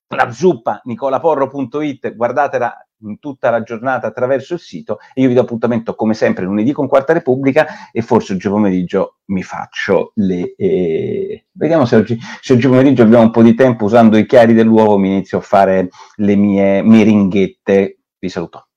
la 0.09 0.31
zuppa 0.31 0.81
nicolaporro.it, 0.85 2.15
guardatela 2.15 2.87
tutta 3.19 3.51
la 3.51 3.62
giornata 3.62 4.09
attraverso 4.09 4.55
il 4.55 4.61
sito 4.61 4.99
e 5.15 5.23
io 5.23 5.29
vi 5.29 5.35
do 5.35 5.41
appuntamento 5.41 5.95
come 5.95 6.15
sempre 6.15 6.45
lunedì 6.45 6.73
con 6.73 6.87
Quarta 6.87 7.12
Repubblica 7.12 7.91
e 7.91 8.03
forse 8.03 8.35
oggi 8.35 8.49
pomeriggio 8.49 9.19
mi 9.27 9.43
faccio 9.43 10.12
le... 10.17 10.55
Eh, 10.57 11.47
vediamo 11.53 11.85
se 11.85 11.97
oggi, 11.97 12.19
se 12.41 12.53
oggi 12.53 12.69
pomeriggio 12.69 13.03
abbiamo 13.03 13.25
un 13.25 13.31
po' 13.31 13.43
di 13.43 13.55
tempo 13.55 13.85
usando 13.85 14.17
i 14.17 14.27
chiari 14.27 14.53
dell'uovo 14.53 14.99
mi 14.99 15.09
inizio 15.09 15.38
a 15.38 15.43
fare 15.43 15.88
le 16.17 16.37
mie 16.37 16.83
meringhette. 16.83 17.99
Vi 18.19 18.29
saluto. 18.29 18.72